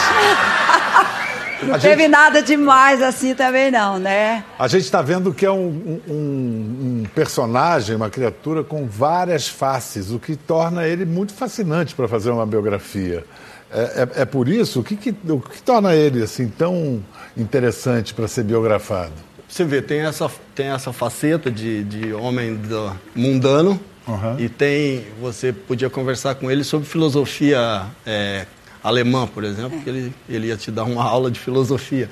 Não 1.63 1.79
teve 1.79 2.09
nada 2.09 2.43
demais 2.43 3.03
assim 3.03 3.35
também 3.35 3.71
não, 3.71 3.99
né? 3.99 4.45
A 4.59 4.67
gente 4.69 4.85
está 4.85 5.03
vendo 5.03 5.33
que 5.33 5.45
é 5.45 5.51
um, 5.51 6.01
um, 6.09 6.13
um, 6.13 7.05
personagem, 7.15 7.97
uma 7.97 8.11
criatura 8.11 8.65
com 8.65 8.87
várias 8.87 9.49
faces, 9.49 10.11
o 10.11 10.19
que 10.19 10.37
torna 10.37 10.87
ele 10.87 11.05
muito 11.05 11.35
fascinante 11.35 11.95
para 11.95 12.09
fazer 12.09 12.31
uma 12.31 12.47
biografia. 12.47 13.25
É, 13.73 14.09
é, 14.19 14.23
é 14.23 14.25
por 14.25 14.49
isso? 14.49 14.81
O 14.81 14.85
que, 14.85 14.97
que, 14.97 15.15
o 15.29 15.41
que 15.41 15.63
torna 15.63 15.95
ele 15.95 16.23
assim 16.23 16.49
tão 16.49 17.03
interessante 17.37 18.13
para 18.15 18.27
ser 18.27 18.45
biografado? 18.45 19.13
Você 19.49 19.65
vê, 19.65 19.83
tem 19.83 20.01
essa, 20.01 20.31
tem 20.55 20.69
essa 20.69 20.93
faceta 20.93 21.51
de, 21.51 21.83
de 21.85 22.13
homem 22.13 22.55
do, 22.55 22.93
mundano 23.15 23.81
uhum. 24.07 24.39
e 24.39 24.49
tem, 24.49 25.07
você 25.21 25.53
podia 25.53 25.91
conversar 25.91 26.37
com 26.37 26.51
ele 26.51 26.63
sobre 26.63 26.89
filosofia 26.89 27.87
é, 28.07 28.47
alemã, 28.83 29.27
por 29.27 29.45
exemplo, 29.45 29.81
que 29.81 29.89
ele, 29.89 30.13
ele 30.29 30.47
ia 30.49 30.57
te 30.57 30.71
dar 30.71 30.85
uma 30.85 31.05
aula 31.05 31.31
de 31.31 31.39
filosofia. 31.39 32.09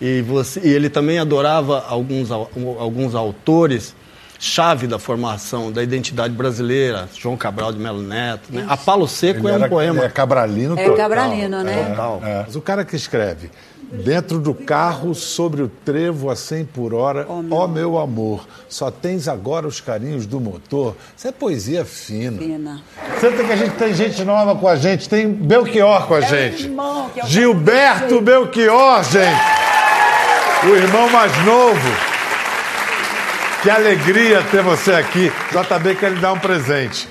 E, 0.00 0.22
você, 0.22 0.60
e 0.64 0.68
ele 0.68 0.88
também 0.88 1.18
adorava 1.18 1.84
alguns, 1.88 2.30
alguns 2.30 3.14
autores 3.14 3.94
chave 4.38 4.86
da 4.86 4.98
formação 4.98 5.72
da 5.72 5.82
identidade 5.82 6.34
brasileira, 6.34 7.08
João 7.14 7.36
Cabral 7.36 7.72
de 7.72 7.78
Melo 7.78 8.02
Neto. 8.02 8.50
Né? 8.50 8.64
Apalo 8.68 9.08
Seco 9.08 9.40
ele 9.40 9.48
é 9.48 9.52
um 9.52 9.54
era, 9.56 9.68
poema. 9.68 10.04
É 10.04 10.08
cabralino 10.08 10.78
É 10.78 10.82
total. 10.84 10.96
cabralino, 10.96 11.62
né? 11.62 11.96
É, 12.22 12.30
é. 12.30 12.44
Mas 12.46 12.56
o 12.56 12.60
cara 12.60 12.84
que 12.84 12.96
escreve 12.96 13.50
Dentro 13.90 14.38
do 14.38 14.52
carro, 14.52 15.14
sobre 15.14 15.62
o 15.62 15.68
trevo 15.68 16.28
a 16.28 16.36
100 16.36 16.66
por 16.66 16.92
hora, 16.92 17.24
ó 17.26 17.38
oh, 17.38 17.42
meu. 17.42 17.56
oh, 17.56 17.68
meu 17.68 17.98
amor, 17.98 18.46
só 18.68 18.90
tens 18.90 19.26
agora 19.26 19.66
os 19.66 19.80
carinhos 19.80 20.26
do 20.26 20.38
motor. 20.38 20.94
Isso 21.16 21.26
é 21.26 21.32
poesia 21.32 21.86
fina. 21.86 22.36
Fina. 22.36 22.82
Senta 23.18 23.42
que 23.42 23.50
a 23.50 23.56
gente 23.56 23.76
tem 23.76 23.94
gente 23.94 24.22
nova 24.24 24.54
com 24.54 24.68
a 24.68 24.76
gente, 24.76 25.08
tem 25.08 25.32
Belchior 25.32 26.06
com 26.06 26.14
a 26.14 26.18
é 26.18 26.22
gente. 26.28 26.64
Irmão, 26.64 27.10
é 27.16 27.26
Gilberto 27.26 28.20
Belchior, 28.20 29.02
gente. 29.04 29.58
O 30.64 30.76
irmão 30.76 31.08
mais 31.08 31.32
novo. 31.46 32.17
Que 33.62 33.70
alegria 33.70 34.42
ter 34.44 34.62
você 34.62 34.92
aqui. 34.92 35.32
JB 35.50 35.96
quer 35.96 36.12
lhe 36.12 36.20
dar 36.20 36.32
um 36.32 36.38
presente. 36.38 37.08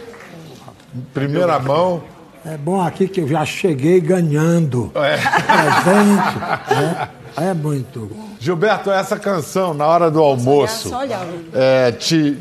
Primeira 1.14 1.60
mão. 1.60 2.04
É 2.46 2.58
bom 2.58 2.82
aqui 2.82 3.08
que 3.08 3.20
eu 3.22 3.28
já 3.28 3.44
cheguei 3.46 4.00
ganhando 4.00 4.92
é. 4.96 5.18
presente. 5.18 6.40
Né? 6.70 7.10
É 7.38 7.54
muito. 7.54 8.10
Gilberto, 8.40 8.90
essa 8.90 9.20
canção, 9.20 9.74
na 9.74 9.86
hora 9.86 10.10
do 10.10 10.22
almoço, 10.22 10.90
é, 11.54 11.92
te, 11.92 12.38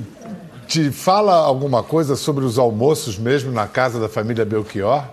te 0.67 0.91
fala 0.91 1.35
alguma 1.35 1.83
coisa 1.83 2.17
sobre 2.17 2.45
os 2.45 2.59
almoços 2.59 3.19
mesmo 3.19 3.53
na 3.53 3.67
casa 3.67 4.01
da 4.01 4.09
família 4.09 4.45
Belchior? 4.45 5.05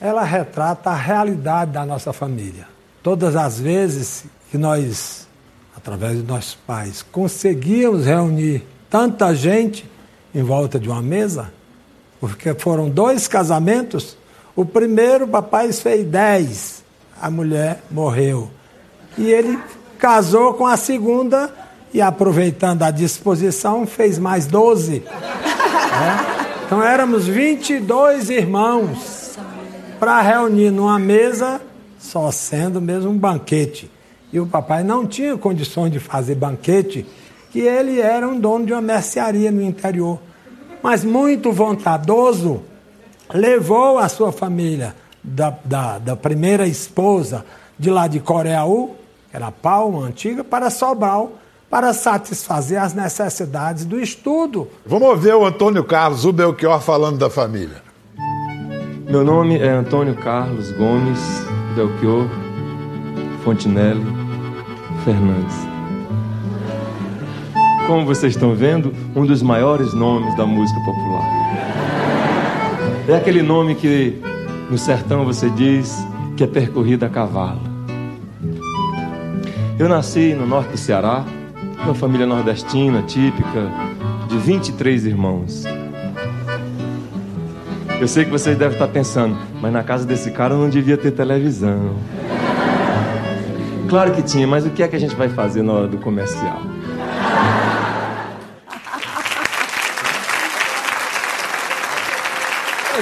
Ela 0.00 0.22
retrata 0.22 0.90
a 0.90 0.94
realidade 0.94 1.72
da 1.72 1.84
nossa 1.84 2.12
família. 2.12 2.66
Todas 3.02 3.36
as 3.36 3.60
vezes 3.60 4.24
que 4.50 4.56
nós, 4.56 5.27
através 5.78 6.18
de 6.18 6.22
nossos 6.22 6.54
pais, 6.54 7.04
conseguíamos 7.10 8.04
reunir 8.04 8.66
tanta 8.90 9.34
gente 9.34 9.88
em 10.34 10.42
volta 10.42 10.78
de 10.78 10.88
uma 10.88 11.00
mesa, 11.00 11.52
porque 12.20 12.52
foram 12.54 12.90
dois 12.90 13.26
casamentos 13.26 14.18
o 14.58 14.64
primeiro, 14.64 15.24
o 15.24 15.28
papai 15.28 15.72
fez 15.72 16.04
10, 16.04 16.82
a 17.22 17.30
mulher 17.30 17.80
morreu. 17.88 18.50
E 19.16 19.30
ele 19.30 19.56
casou 20.00 20.52
com 20.54 20.66
a 20.66 20.76
segunda 20.76 21.48
e, 21.94 22.02
aproveitando 22.02 22.82
a 22.82 22.90
disposição, 22.90 23.86
fez 23.86 24.18
mais 24.18 24.48
12. 24.48 25.04
É? 25.06 26.64
Então 26.66 26.82
éramos 26.82 27.28
22 27.28 28.30
irmãos 28.30 29.38
para 30.00 30.20
reunir 30.22 30.72
numa 30.72 30.98
mesa, 30.98 31.60
só 31.96 32.28
sendo 32.32 32.80
mesmo 32.80 33.12
um 33.12 33.16
banquete. 33.16 33.88
E 34.32 34.38
o 34.38 34.46
papai 34.46 34.84
não 34.84 35.06
tinha 35.06 35.36
condições 35.36 35.90
de 35.90 35.98
fazer 35.98 36.34
banquete, 36.34 37.06
que 37.50 37.60
ele 37.60 38.00
era 38.00 38.28
um 38.28 38.38
dono 38.38 38.66
de 38.66 38.72
uma 38.72 38.82
mercearia 38.82 39.50
no 39.50 39.62
interior. 39.62 40.18
Mas 40.82 41.04
muito 41.04 41.50
vontadoso, 41.50 42.62
levou 43.32 43.98
a 43.98 44.08
sua 44.08 44.30
família 44.30 44.94
da, 45.22 45.56
da, 45.64 45.98
da 45.98 46.16
primeira 46.16 46.66
esposa 46.66 47.44
de 47.78 47.90
lá 47.90 48.06
de 48.06 48.20
Coreaú, 48.20 48.94
que 49.30 49.36
era 49.36 49.50
Palma 49.50 50.06
antiga, 50.06 50.44
para 50.44 50.70
Sobral, 50.70 51.32
para 51.70 51.92
satisfazer 51.92 52.80
as 52.80 52.94
necessidades 52.94 53.84
do 53.84 54.00
estudo. 54.00 54.68
Vamos 54.86 55.08
ouvir 55.08 55.34
o 55.34 55.44
Antônio 55.44 55.84
Carlos, 55.84 56.24
o 56.24 56.32
Belchior, 56.32 56.80
falando 56.80 57.18
da 57.18 57.28
família. 57.28 57.82
Meu 59.06 59.24
nome 59.24 59.58
é 59.58 59.68
Antônio 59.68 60.14
Carlos 60.16 60.70
Gomes 60.72 61.18
Belchior 61.74 62.47
Fontinelli 63.48 64.04
Fernandes. 65.06 65.56
Como 67.86 68.04
vocês 68.04 68.34
estão 68.34 68.54
vendo, 68.54 68.92
um 69.16 69.24
dos 69.24 69.40
maiores 69.40 69.94
nomes 69.94 70.36
da 70.36 70.44
música 70.44 70.78
popular. 70.80 71.24
É 73.08 73.16
aquele 73.16 73.40
nome 73.40 73.74
que 73.74 74.20
no 74.70 74.76
sertão 74.76 75.24
você 75.24 75.48
diz 75.48 75.96
que 76.36 76.44
é 76.44 76.46
percorrido 76.46 77.06
a 77.06 77.08
cavalo. 77.08 77.62
Eu 79.78 79.88
nasci 79.88 80.34
no 80.34 80.46
norte 80.46 80.72
do 80.72 80.76
Ceará, 80.76 81.24
uma 81.82 81.94
família 81.94 82.26
nordestina 82.26 83.00
típica 83.00 83.72
de 84.28 84.36
23 84.36 85.06
irmãos. 85.06 85.64
Eu 87.98 88.06
sei 88.06 88.26
que 88.26 88.30
vocês 88.30 88.58
devem 88.58 88.74
estar 88.74 88.88
pensando, 88.88 89.38
mas 89.58 89.72
na 89.72 89.82
casa 89.82 90.04
desse 90.04 90.32
cara 90.32 90.54
não 90.54 90.68
devia 90.68 90.98
ter 90.98 91.12
televisão. 91.12 91.96
Claro 93.88 94.12
que 94.12 94.22
tinha, 94.22 94.46
mas 94.46 94.66
o 94.66 94.70
que 94.70 94.82
é 94.82 94.88
que 94.88 94.96
a 94.96 94.98
gente 94.98 95.14
vai 95.14 95.28
fazer 95.28 95.62
na 95.62 95.72
hora 95.72 95.88
do 95.88 95.98
comercial? 95.98 96.60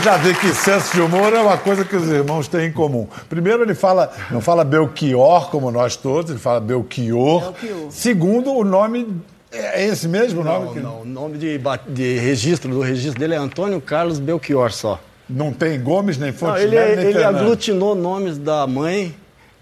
já 0.02 0.16
vê 0.18 0.34
que 0.34 0.54
senso 0.54 0.94
de 0.94 1.00
humor 1.00 1.32
é 1.32 1.40
uma 1.40 1.58
coisa 1.58 1.84
que 1.84 1.96
os 1.96 2.08
irmãos 2.08 2.46
têm 2.46 2.68
em 2.68 2.72
comum. 2.72 3.08
Primeiro, 3.28 3.64
ele 3.64 3.74
fala, 3.74 4.12
não 4.30 4.40
fala 4.40 4.62
Belchior, 4.62 5.50
como 5.50 5.68
nós 5.72 5.96
todos, 5.96 6.30
ele 6.30 6.38
fala 6.38 6.60
Belchior. 6.60 7.52
Belchior. 7.52 7.90
Segundo, 7.90 8.52
o 8.52 8.62
nome 8.62 9.08
é 9.50 9.84
esse 9.86 10.06
mesmo 10.06 10.44
não, 10.44 10.64
nome? 10.64 10.80
Não, 10.80 11.00
o 11.00 11.04
nome 11.04 11.38
de, 11.38 11.58
de 11.88 12.18
registro, 12.18 12.70
do 12.70 12.80
registro 12.80 13.18
dele 13.18 13.34
é 13.34 13.38
Antônio 13.38 13.80
Carlos 13.80 14.20
Belchior 14.20 14.70
só. 14.70 15.00
Não 15.28 15.52
tem 15.52 15.80
Gomes, 15.80 16.18
nem 16.18 16.30
Fontenelle, 16.30 16.76
não, 16.76 16.82
ele, 16.82 16.96
nem 16.96 17.06
Ele 17.06 17.24
aglutinou 17.24 17.96
nomes 17.96 18.38
da 18.38 18.64
mãe 18.64 19.12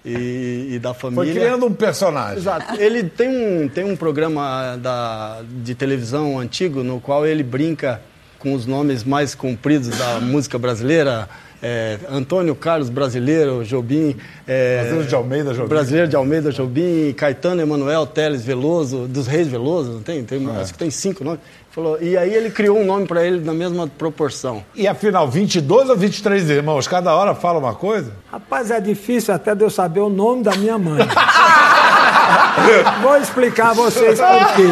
e, 0.04 0.68
e, 0.72 0.78
da 0.78 0.92
família. 0.92 1.32
Foi 1.32 1.40
criando 1.40 1.66
um 1.66 1.72
personagem. 1.72 2.38
Exato. 2.38 2.80
Ele 2.80 3.04
tem 3.04 3.28
um, 3.28 3.68
tem 3.68 3.84
um 3.84 3.96
programa 3.96 4.76
da, 4.76 5.42
de 5.62 5.74
televisão 5.74 6.38
antigo 6.38 6.82
no 6.82 7.00
qual 7.00 7.26
ele 7.26 7.42
brinca 7.42 8.00
com 8.38 8.52
os 8.52 8.66
nomes 8.66 9.02
mais 9.02 9.34
compridos 9.34 9.88
da 9.88 10.20
música 10.22 10.58
brasileira. 10.58 11.28
É, 11.66 11.98
Antônio 12.10 12.54
Carlos 12.54 12.90
Brasileiro, 12.90 13.64
Jobim. 13.64 14.14
É, 14.46 14.80
Brasileiro 14.80 15.08
de 15.08 15.14
Almeida 15.14 15.54
Jobim. 15.54 15.68
Brasileiro 15.68 16.08
de 16.08 16.16
Almeida 16.16 16.52
Jobim, 16.52 17.14
Caetano 17.16 17.62
Emanuel 17.62 18.06
Teles 18.06 18.44
Veloso, 18.44 19.08
dos 19.08 19.26
Reis 19.26 19.48
Veloso, 19.48 19.92
não 19.92 20.02
tem? 20.02 20.22
tem 20.24 20.46
é. 20.46 20.60
Acho 20.60 20.74
que 20.74 20.78
tem 20.78 20.90
cinco 20.90 21.24
nomes. 21.24 21.40
Falou, 21.74 22.00
e 22.00 22.16
aí 22.16 22.32
ele 22.32 22.50
criou 22.50 22.78
um 22.78 22.84
nome 22.84 23.04
para 23.04 23.26
ele 23.26 23.40
na 23.40 23.52
mesma 23.52 23.88
proporção. 23.88 24.64
E 24.76 24.86
afinal, 24.86 25.28
22 25.28 25.90
ou 25.90 25.96
23 25.96 26.48
irmãos? 26.48 26.86
Cada 26.86 27.12
hora 27.12 27.34
fala 27.34 27.58
uma 27.58 27.74
coisa? 27.74 28.12
Rapaz, 28.30 28.70
é 28.70 28.80
difícil 28.80 29.34
até 29.34 29.56
de 29.56 29.64
eu 29.64 29.70
saber 29.70 29.98
o 29.98 30.08
nome 30.08 30.44
da 30.44 30.54
minha 30.54 30.78
mãe. 30.78 31.00
Vou 33.02 33.16
explicar 33.16 33.70
a 33.70 33.72
vocês 33.72 34.20
por 34.20 34.54
quê. 34.54 34.68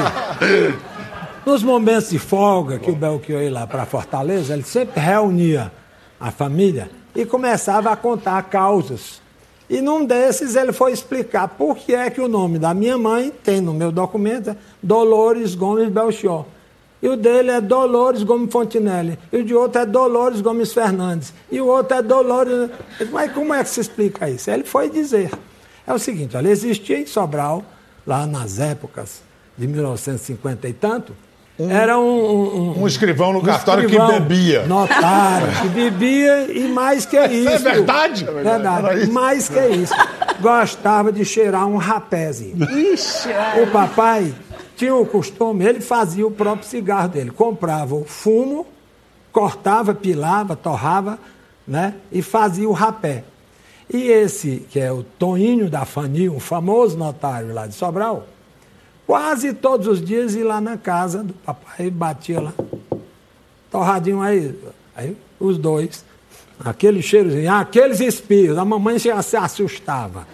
Nos 1.45 1.65
momentos 1.65 2.11
de 2.11 2.21
folga 2.21 2.79
que 2.79 2.93
o 2.93 2.95
Belchior 2.95 3.43
ia 3.43 3.51
lá 3.51 3.67
para 3.67 3.85
Fortaleza, 3.85 4.55
ele 4.55 4.62
sempre 4.62 5.01
reunia 5.01 5.73
a 6.21 6.31
família 6.31 6.88
e 7.17 7.25
começava 7.25 7.91
a 7.91 7.97
contar 7.97 8.41
causas. 8.45 9.21
E 9.69 9.81
num 9.81 10.05
desses 10.05 10.55
ele 10.55 10.73
foi 10.73 10.93
explicar 10.93 11.49
por 11.49 11.77
que 11.77 11.97
é 11.97 12.09
que 12.11 12.21
o 12.21 12.29
nome 12.29 12.61
da 12.61 12.73
minha 12.73 12.97
mãe 12.97 13.33
tem 13.43 13.61
no 13.61 13.75
meu 13.75 13.91
documento 13.91 14.57
Dolores 14.81 15.57
Gomes 15.57 15.88
Belchior. 15.88 16.45
E 17.03 17.09
o 17.09 17.17
dele 17.17 17.51
é 17.51 17.61
Dolores 17.61 18.23
Gomes 18.23 18.53
Fontinelli. 18.53 19.19
E 19.33 19.38
o 19.38 19.45
de 19.45 19.55
outro 19.55 19.81
é 19.83 19.87
Dolores 19.87 20.41
Gomes 20.41 20.73
Fernandes. 20.73 21.35
E 21.51 21.61
o 21.61 21.67
outro 21.67 21.97
é 21.97 22.03
Dolores. 22.03 22.71
Mas 23.11 23.33
como 23.33 23.53
é 23.53 23.62
que 23.65 23.71
se 23.71 23.81
explica 23.81 24.31
isso? 24.31 24.49
Ele 24.51 24.62
foi 24.62 24.88
dizer. 24.88 25.31
É 25.85 25.93
o 25.93 25.99
seguinte: 25.99 26.37
olha, 26.37 26.49
existia 26.49 26.99
em 26.99 27.07
Sobral, 27.07 27.65
lá 28.07 28.25
nas 28.25 28.61
épocas 28.61 29.21
de 29.59 29.67
1950 29.67 30.69
e 30.69 30.73
tanto, 30.73 31.12
Era 31.59 31.99
um, 31.99 32.05
um, 32.77 32.83
Um 32.83 32.87
escrivão 32.87 33.33
no 33.33 33.41
um 33.41 33.43
cartório 33.43 33.85
escrivão 33.85 34.07
que 34.07 34.21
bebia. 34.21 34.67
Notário, 34.67 35.49
que 35.61 35.69
bebia 35.69 36.53
e 36.53 36.69
mais 36.69 37.05
que 37.05 37.19
isso. 37.27 37.49
É 37.49 37.59
verdade? 37.59 38.25
Verdade. 38.25 38.87
Era 38.87 38.99
isso. 39.01 39.12
Mais 39.12 39.49
que 39.49 39.67
isso. 39.67 39.95
Gostava 40.41 41.12
de 41.12 41.25
cheirar 41.25 41.67
um 41.67 41.77
rapézinho. 41.77 42.57
Ixi, 42.71 43.29
O 43.62 43.67
papai 43.71 44.33
tinha 44.77 44.95
o 44.95 45.07
costume, 45.07 45.65
ele 45.65 45.81
fazia 45.81 46.27
o 46.27 46.31
próprio 46.31 46.69
cigarro 46.69 47.09
dele. 47.09 47.31
Comprava 47.31 47.95
o 47.95 48.05
fumo, 48.05 48.67
cortava, 49.33 49.95
pilava, 49.95 50.57
torrava, 50.57 51.19
né? 51.67 51.95
E 52.11 52.23
fazia 52.23 52.69
o 52.69 52.73
rapé. 52.73 53.25
E 53.93 54.09
esse, 54.09 54.67
que 54.71 54.81
é 54.81 54.91
o 54.91 55.03
Toninho 55.03 55.69
da 55.69 55.85
Fanil, 55.85 56.35
um 56.35 56.41
famoso 56.41 56.97
notário 56.97 57.53
lá 57.53 57.67
de 57.67 57.75
Sobral, 57.75 58.27
quase 59.07 59.53
todos 59.53 59.87
os 59.87 60.03
dias 60.03 60.35
ia 60.35 60.47
lá 60.47 60.61
na 60.61 60.77
casa 60.77 61.23
do 61.23 61.33
papai 61.35 61.87
e 61.87 61.91
batia 61.91 62.41
lá. 62.41 62.53
Torradinho 63.71 64.21
aí. 64.21 64.59
Aí 64.95 65.17
os 65.39 65.59
dois. 65.59 66.05
Aquele 66.65 67.03
cheirozinho, 67.03 67.53
aqueles 67.53 68.01
espios. 68.01 68.57
A 68.57 68.65
mamãe 68.65 68.99
já 68.99 69.21
se 69.23 69.37
assustava. 69.37 70.27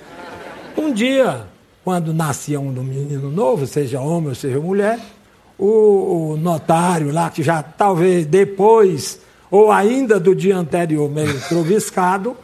Um 0.76 0.92
dia, 0.92 1.46
quando 1.88 2.12
nascia 2.12 2.60
um 2.60 2.70
menino 2.70 3.30
novo, 3.30 3.66
seja 3.66 3.98
homem 3.98 4.28
ou 4.28 4.34
seja 4.34 4.60
mulher, 4.60 5.00
o, 5.58 6.32
o 6.32 6.36
notário 6.36 7.10
lá, 7.10 7.30
que 7.30 7.42
já 7.42 7.62
talvez 7.62 8.26
depois, 8.26 9.18
ou 9.50 9.72
ainda 9.72 10.20
do 10.20 10.34
dia 10.34 10.54
anterior, 10.54 11.10
meio 11.10 11.40
troviscado, 11.48 12.36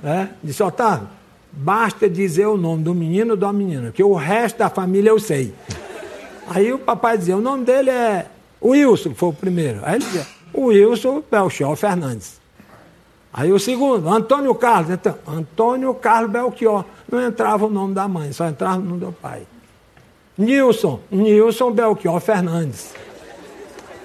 né, 0.00 0.30
disse, 0.40 0.62
Otávio, 0.62 1.08
basta 1.50 2.08
dizer 2.08 2.46
o 2.46 2.56
nome 2.56 2.84
do 2.84 2.94
menino 2.94 3.32
ou 3.32 3.36
da 3.36 3.52
menina, 3.52 3.90
que 3.90 4.04
o 4.04 4.14
resto 4.14 4.58
da 4.58 4.70
família 4.70 5.10
eu 5.10 5.18
sei. 5.18 5.52
Aí 6.46 6.72
o 6.72 6.78
papai 6.78 7.18
dizia, 7.18 7.36
o 7.36 7.40
nome 7.40 7.64
dele 7.64 7.90
é 7.90 8.26
Wilson, 8.64 9.10
que 9.10 9.16
foi 9.16 9.30
o 9.30 9.32
primeiro. 9.32 9.80
Aí 9.82 9.96
ele 9.96 10.04
dizia, 10.04 10.26
Wilson 10.56 11.24
Belchior 11.28 11.74
Fernandes. 11.74 12.40
Aí 13.32 13.50
o 13.50 13.58
segundo, 13.58 14.08
Antônio 14.08 14.54
Carlos. 14.54 14.90
Então, 14.90 15.14
Antônio 15.26 15.94
Carlos 15.94 16.30
Belchior. 16.30 16.84
Não 17.10 17.20
entrava 17.20 17.66
o 17.66 17.70
nome 17.70 17.94
da 17.94 18.06
mãe, 18.06 18.32
só 18.32 18.46
entrava 18.46 18.78
o 18.78 18.82
nome 18.82 19.00
do 19.00 19.12
pai. 19.12 19.42
Nilson, 20.36 21.00
Nilson 21.10 21.70
Belchior 21.70 22.20
Fernandes. 22.20 22.94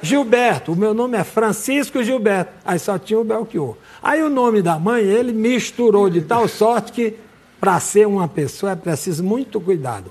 Gilberto, 0.02 0.74
o 0.74 0.76
meu 0.76 0.94
nome 0.94 1.18
é 1.18 1.24
Francisco 1.24 2.04
Gilberto. 2.04 2.52
Aí 2.64 2.80
só 2.80 2.98
tinha 2.98 3.20
o 3.20 3.24
Belchior. 3.24 3.76
Aí 4.02 4.22
o 4.22 4.30
nome 4.30 4.62
da 4.62 4.78
mãe, 4.78 5.04
ele 5.04 5.34
misturou 5.34 6.10
de 6.10 6.22
tal 6.22 6.48
sorte 6.48 6.92
que, 6.92 7.16
para 7.60 7.80
ser 7.80 8.06
uma 8.08 8.28
pessoa, 8.28 8.74
é 8.74 8.76
preciso 8.76 9.24
muito 9.24 9.60
cuidado. 9.60 10.06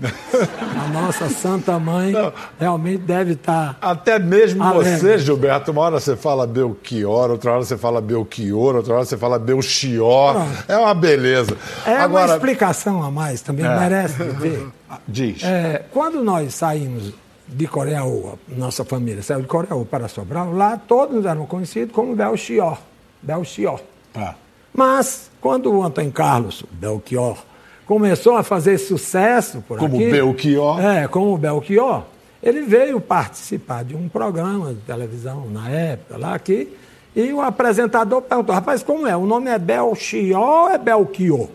A 0.84 0.88
nossa 0.88 1.28
Santa 1.28 1.78
Mãe 1.78 2.12
realmente 2.58 2.98
deve 3.02 3.32
estar. 3.34 3.78
Até 3.80 4.18
mesmo 4.18 4.62
Alegre. 4.62 4.96
você, 4.98 5.18
Gilberto, 5.18 5.70
uma 5.70 5.82
hora 5.82 6.00
você 6.00 6.16
fala 6.16 6.46
Belchior, 6.46 7.30
outra 7.30 7.52
hora 7.52 7.64
você 7.64 7.76
fala 7.76 8.00
Belchior, 8.00 8.74
outra 8.76 8.94
hora 8.94 9.04
você 9.04 9.16
fala 9.16 9.38
Belchior. 9.38 10.36
É 10.66 10.76
uma 10.76 10.92
beleza. 10.94 11.56
É 11.86 11.92
uma 11.94 12.02
Agora, 12.04 12.32
explicação 12.34 13.02
a 13.02 13.10
mais, 13.10 13.40
também 13.42 13.64
É. 13.64 13.78
merece 13.78 14.22
ver. 14.24 14.66
diz. 15.06 15.42
É, 15.44 15.84
quando 15.92 16.22
nós 16.24 16.54
saímos 16.54 17.12
de 17.48 17.66
Coreaú, 17.68 18.36
nossa 18.48 18.84
família 18.84 19.22
saiu 19.22 19.40
de 19.42 19.46
Coreaú 19.46 19.84
para 19.86 20.08
Sobral, 20.08 20.52
lá 20.52 20.76
todos 20.76 21.24
eram 21.24 21.46
conhecidos 21.46 21.94
como 21.94 22.14
Belchior. 22.16 22.76
Belchior. 23.22 23.80
Ah. 24.14 24.34
Mas, 24.76 25.30
quando 25.40 25.72
o 25.72 25.82
Antônio 25.82 26.12
Carlos 26.12 26.62
Belchior 26.70 27.38
começou 27.86 28.36
a 28.36 28.42
fazer 28.42 28.76
sucesso 28.76 29.64
por 29.66 29.78
Como 29.78 29.96
aqui... 29.96 30.10
Belchior. 30.10 30.80
É, 30.80 31.08
como 31.08 31.38
Belchior, 31.38 32.02
ele 32.42 32.60
veio 32.60 33.00
participar 33.00 33.84
de 33.84 33.96
um 33.96 34.06
programa 34.06 34.74
de 34.74 34.80
televisão 34.80 35.46
na 35.50 35.70
época, 35.70 36.18
lá 36.18 36.34
aqui, 36.34 36.76
e 37.14 37.32
o 37.32 37.40
apresentador 37.40 38.20
perguntou, 38.20 38.54
rapaz, 38.54 38.82
como 38.82 39.06
é? 39.06 39.16
O 39.16 39.24
nome 39.24 39.48
é 39.48 39.58
Belchior 39.58 40.38
ou 40.38 40.68
é 40.68 40.76
Belchior? 40.76 41.48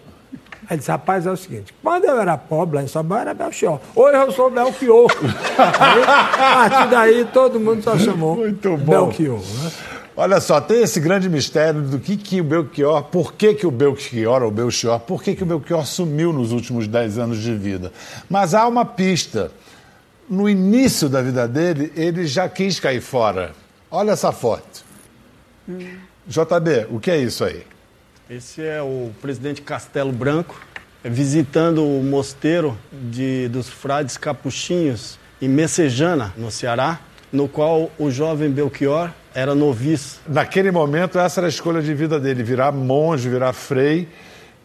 Ele 0.67 0.77
disse, 0.79 0.89
rapaz, 0.89 1.27
é 1.27 1.31
o 1.31 1.37
seguinte, 1.37 1.75
quando 1.83 2.05
eu 2.05 2.19
era 2.19 2.37
pobre 2.37 2.77
lá 2.77 2.83
em 2.83 2.87
Paulo, 2.87 3.15
era 3.15 3.33
Belchior. 3.35 3.79
Hoje 3.95 4.17
eu 4.17 4.31
sou 4.31 4.49
Belchior. 4.49 5.11
Aí, 5.79 6.03
a 6.03 6.69
partir 6.69 6.89
daí, 6.89 7.25
todo 7.25 7.59
mundo 7.59 7.83
só 7.83 7.95
chamou 7.99 8.37
Muito 8.37 8.77
bom. 8.77 9.05
Belchior. 9.05 9.37
Né? 9.37 9.71
Olha 10.15 10.41
só, 10.41 10.59
tem 10.59 10.81
esse 10.81 10.99
grande 10.99 11.29
mistério 11.29 11.81
do 11.81 11.97
que, 11.97 12.17
que 12.17 12.41
o 12.41 12.43
Belchior, 12.43 13.03
por 13.03 13.33
que, 13.33 13.53
que 13.53 13.65
o 13.65 13.71
Belchior, 13.71 14.43
ou 14.43 14.51
Belchior, 14.51 14.99
por 14.99 15.23
que, 15.23 15.35
que 15.35 15.43
o 15.43 15.45
Belchior 15.45 15.85
sumiu 15.85 16.33
nos 16.33 16.51
últimos 16.51 16.85
10 16.85 17.17
anos 17.17 17.41
de 17.41 17.55
vida. 17.55 17.93
Mas 18.29 18.53
há 18.53 18.67
uma 18.67 18.85
pista. 18.85 19.51
No 20.29 20.49
início 20.49 21.09
da 21.09 21.21
vida 21.21 21.47
dele, 21.47 21.91
ele 21.95 22.25
já 22.25 22.47
quis 22.47 22.79
cair 22.79 23.01
fora. 23.01 23.51
Olha 23.89 24.11
essa 24.11 24.31
foto. 24.31 24.85
JB, 26.27 26.87
o 26.89 26.99
que 26.99 27.11
é 27.11 27.17
isso 27.17 27.43
aí? 27.43 27.63
Esse 28.29 28.61
é 28.61 28.81
o 28.81 29.11
presidente 29.21 29.61
Castelo 29.61 30.11
Branco, 30.11 30.59
visitando 31.03 31.85
o 31.85 32.03
mosteiro 32.03 32.77
de, 32.91 33.49
dos 33.49 33.67
frades 33.67 34.15
capuchinhos 34.17 35.19
em 35.41 35.49
Messejana, 35.49 36.33
no 36.37 36.49
Ceará, 36.51 36.99
no 37.31 37.47
qual 37.49 37.91
o 37.97 38.09
jovem 38.09 38.49
Belchior 38.49 39.11
era 39.33 39.53
noviço. 39.55 40.19
Naquele 40.27 40.71
momento, 40.71 41.17
essa 41.19 41.39
era 41.39 41.47
a 41.47 41.49
escolha 41.49 41.81
de 41.81 41.93
vida 41.93 42.19
dele, 42.19 42.43
virar 42.43 42.71
monge, 42.71 43.29
virar 43.29 43.53
frei 43.53 44.07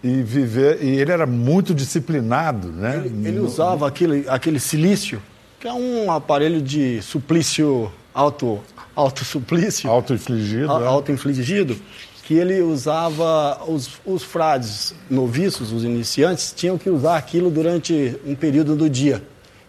e 0.03 0.23
viver. 0.23 0.83
E 0.83 0.99
ele 1.01 1.13
era 1.13 1.27
muito 1.27 1.75
disciplinado, 1.75 2.69
né? 2.69 3.03
Ele 3.25 3.39
usava 3.41 3.87
aquele, 3.89 4.25
aquele 4.29 4.59
silício, 4.61 5.23
que 5.61 5.67
é 5.69 5.73
um 5.73 6.11
aparelho 6.11 6.61
de 6.61 7.01
suplício 7.03 7.91
auto, 8.13 8.61
auto 8.95 9.25
suplício, 9.25 9.91
Auto-infligido. 9.91 10.71
au- 10.71 10.81
né? 10.81 10.87
auto-infligido, 10.87 11.77
que 12.25 12.35
ele 12.35 12.61
usava, 12.61 13.61
os, 13.69 14.01
os 14.05 14.23
frades 14.23 14.95
noviços, 15.09 15.71
os 15.73 15.85
iniciantes, 15.85 16.53
tinham 16.57 16.77
que 16.77 16.91
usar 16.91 17.17
aquilo 17.17 17.51
durante 17.51 18.17
um 18.27 18.35
período 18.35 18.75
do 18.75 18.91
dia. 18.91 19.23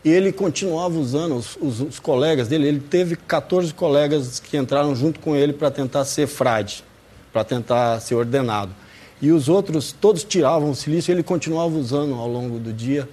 E 0.05 0.09
ele 0.09 0.31
continuava 0.31 0.97
usando, 0.97 1.35
os, 1.35 1.57
os- 1.59 1.81
os 1.81 1.99
colegas 1.99 2.47
dele, 2.47 2.67
ele 2.67 2.79
teve 2.79 3.15
14 3.15 3.73
colegas 3.73 4.39
que 4.39 4.55
entraram 4.57 4.95
junto 4.95 5.19
com 5.19 5.35
ele 5.35 5.51
para 5.53 5.69
tentar 5.71 6.05
ser 6.05 6.27
frade, 6.27 6.83
para 7.33 7.43
tentar 7.43 7.99
ser 7.99 8.15
ordenado. 8.15 8.71
E 9.21 9.31
os 9.31 9.49
outros, 9.49 9.91
todos 9.91 10.23
tiravam 10.23 10.69
o 10.69 10.75
silício 10.75 11.11
ele 11.11 11.23
continuava 11.23 11.75
usando 11.77 12.13
ao 12.13 12.27
longo 12.27 12.59
do 12.59 12.71
dia, 12.71 13.09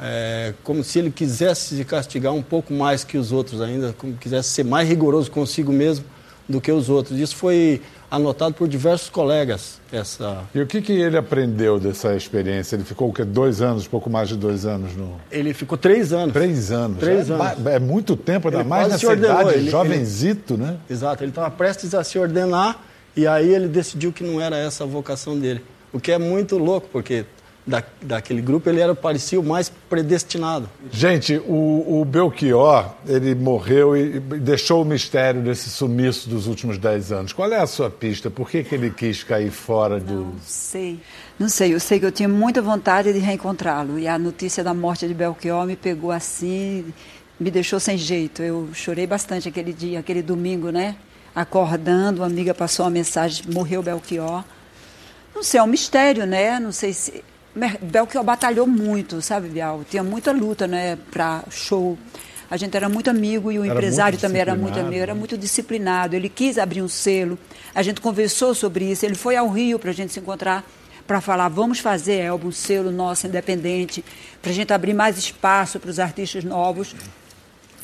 é, 0.00 0.54
como 0.64 0.82
se 0.82 0.98
ele 0.98 1.10
quisesse 1.10 1.76
se 1.76 1.84
castigar 1.84 2.32
um 2.32 2.42
pouco 2.42 2.72
mais 2.72 3.04
que 3.04 3.18
os 3.18 3.30
outros 3.32 3.60
ainda, 3.60 3.92
como 3.98 4.14
quisesse 4.16 4.48
ser 4.50 4.64
mais 4.64 4.88
rigoroso 4.88 5.30
consigo 5.30 5.72
mesmo 5.72 6.04
do 6.48 6.60
que 6.60 6.72
os 6.72 6.88
outros. 6.88 7.18
Isso 7.18 7.36
foi 7.36 7.82
anotado 8.12 8.54
por 8.54 8.68
diversos 8.68 9.08
colegas, 9.08 9.80
essa, 9.90 10.42
E 10.54 10.60
o 10.60 10.66
que, 10.66 10.82
que 10.82 10.92
ele 10.92 11.16
aprendeu 11.16 11.80
dessa 11.80 12.14
experiência? 12.14 12.76
Ele 12.76 12.84
ficou 12.84 13.08
o 13.08 13.12
quê? 13.12 13.24
Dois 13.24 13.62
anos, 13.62 13.88
pouco 13.88 14.10
mais 14.10 14.28
de 14.28 14.36
dois 14.36 14.66
anos 14.66 14.94
no. 14.94 15.18
Ele 15.30 15.54
ficou 15.54 15.78
três 15.78 16.12
anos. 16.12 16.34
Três 16.34 16.70
anos. 16.70 16.98
Três 16.98 17.30
é, 17.30 17.32
anos. 17.32 17.66
É 17.66 17.78
muito 17.78 18.14
tempo, 18.14 18.48
ainda 18.48 18.60
Ele 18.60 18.68
mais 18.68 18.88
nessa 18.88 19.06
ordenou, 19.08 19.40
idade, 19.40 19.58
ele- 19.60 19.70
jovenzito, 19.70 20.58
né? 20.58 20.76
Exato, 20.90 21.24
ele 21.24 21.30
estava 21.30 21.50
prestes 21.50 21.94
a 21.94 22.04
se 22.04 22.18
ordenar 22.18 22.82
e 23.16 23.26
aí 23.26 23.48
ele 23.48 23.66
decidiu 23.66 24.12
que 24.12 24.22
não 24.22 24.38
era 24.38 24.58
essa 24.58 24.84
a 24.84 24.86
vocação 24.86 25.38
dele. 25.38 25.64
O 25.90 25.98
que 25.98 26.12
é 26.12 26.18
muito 26.18 26.58
louco, 26.58 26.88
porque 26.92 27.24
da, 27.66 27.82
daquele 28.00 28.42
grupo 28.42 28.68
ele 28.68 28.80
era 28.80 28.94
parecia 28.94 29.40
o 29.40 29.42
mais 29.42 29.70
predestinado. 29.88 30.68
Gente, 30.90 31.36
o, 31.46 32.00
o 32.00 32.04
Belchior, 32.04 32.92
ele 33.06 33.34
morreu 33.34 33.96
e 33.96 34.12
e 34.12 34.20
deixou 34.20 34.82
o 34.82 34.84
mistério 34.84 35.40
desse 35.40 35.70
sumiço 35.70 36.28
dos 36.28 36.46
últimos 36.46 36.76
dez 36.76 37.12
anos. 37.12 37.32
Qual 37.32 37.50
é 37.50 37.58
a 37.58 37.66
sua 37.66 37.88
pista? 37.88 38.30
Por 38.30 38.50
que, 38.50 38.62
que 38.62 38.74
ele 38.74 38.90
quis 38.90 39.22
cair 39.22 39.50
fora 39.50 39.98
do. 39.98 40.34
Sei. 40.44 41.00
Não 41.38 41.48
sei, 41.48 41.74
eu 41.74 41.80
sei 41.80 41.98
que 41.98 42.06
eu 42.06 42.12
tinha 42.12 42.28
muita 42.28 42.60
vontade 42.60 43.12
de 43.12 43.18
reencontrá-lo. 43.18 43.98
E 43.98 44.06
a 44.06 44.18
notícia 44.18 44.62
da 44.62 44.74
morte 44.74 45.08
de 45.08 45.14
Belchior 45.14 45.66
me 45.66 45.76
pegou 45.76 46.10
assim, 46.10 46.92
me 47.38 47.50
deixou 47.50 47.80
sem 47.80 47.96
jeito. 47.96 48.42
Eu 48.42 48.68
chorei 48.74 49.06
bastante 49.06 49.48
aquele 49.48 49.72
dia, 49.72 50.00
aquele 50.00 50.22
domingo, 50.22 50.70
né? 50.70 50.96
Acordando, 51.34 52.20
uma 52.20 52.26
amiga 52.26 52.52
passou 52.52 52.84
uma 52.84 52.90
mensagem, 52.90 53.44
morreu 53.52 53.82
Belchior. 53.82 54.44
Não 55.34 55.42
sei, 55.42 55.60
é 55.60 55.62
um 55.62 55.66
mistério, 55.66 56.26
né? 56.26 56.60
Não 56.60 56.72
sei 56.72 56.92
se. 56.92 57.24
Belchior 57.82 58.24
batalhou 58.24 58.66
muito, 58.66 59.20
sabe, 59.20 59.48
Bial? 59.48 59.84
Tinha 59.88 60.02
muita 60.02 60.32
luta, 60.32 60.66
né, 60.66 60.96
para 61.10 61.44
show. 61.50 61.98
A 62.50 62.56
gente 62.58 62.76
era 62.76 62.88
muito 62.88 63.08
amigo 63.08 63.50
e 63.50 63.58
o 63.58 63.64
Era 63.64 63.72
empresário 63.72 64.18
também 64.18 64.40
era 64.40 64.54
muito 64.54 64.78
amigo, 64.78 65.02
era 65.02 65.14
né? 65.14 65.18
muito 65.18 65.38
disciplinado. 65.38 66.14
Ele 66.14 66.28
quis 66.28 66.58
abrir 66.58 66.82
um 66.82 66.88
selo. 66.88 67.38
A 67.74 67.82
gente 67.82 67.98
conversou 68.00 68.54
sobre 68.54 68.90
isso. 68.90 69.06
Ele 69.06 69.14
foi 69.14 69.36
ao 69.36 69.48
Rio 69.48 69.78
para 69.78 69.88
a 69.90 69.94
gente 69.94 70.12
se 70.12 70.20
encontrar 70.20 70.62
para 71.06 71.18
falar: 71.22 71.48
vamos 71.48 71.78
fazer, 71.78 72.20
Elba, 72.20 72.46
um 72.46 72.52
selo 72.52 72.90
nosso 72.90 73.26
independente, 73.26 74.04
para 74.42 74.50
a 74.50 74.54
gente 74.54 74.70
abrir 74.70 74.92
mais 74.92 75.16
espaço 75.16 75.80
para 75.80 75.90
os 75.90 75.98
artistas 75.98 76.44
novos. 76.44 76.94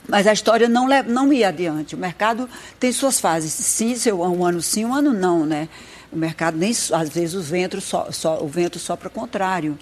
Mas 0.06 0.26
a 0.26 0.34
história 0.34 0.68
não, 0.68 0.86
não 1.06 1.32
ia 1.32 1.48
adiante. 1.48 1.94
O 1.94 1.98
mercado 1.98 2.46
tem 2.78 2.92
suas 2.92 3.18
fases. 3.18 3.52
Sim, 3.52 3.96
seu, 3.96 4.20
um 4.20 4.44
ano 4.44 4.60
sim, 4.60 4.84
um 4.84 4.94
ano 4.94 5.14
não, 5.14 5.46
né? 5.46 5.68
O 6.12 6.16
mercado 6.16 6.56
nem 6.56 6.70
às 6.70 7.08
vezes 7.08 7.34
o 7.34 7.42
vento 7.42 7.80
só, 7.80 8.10
só 8.10 8.42
o 8.42 8.48
vento 8.48 8.78
sopra 8.78 9.10
contrário. 9.10 9.78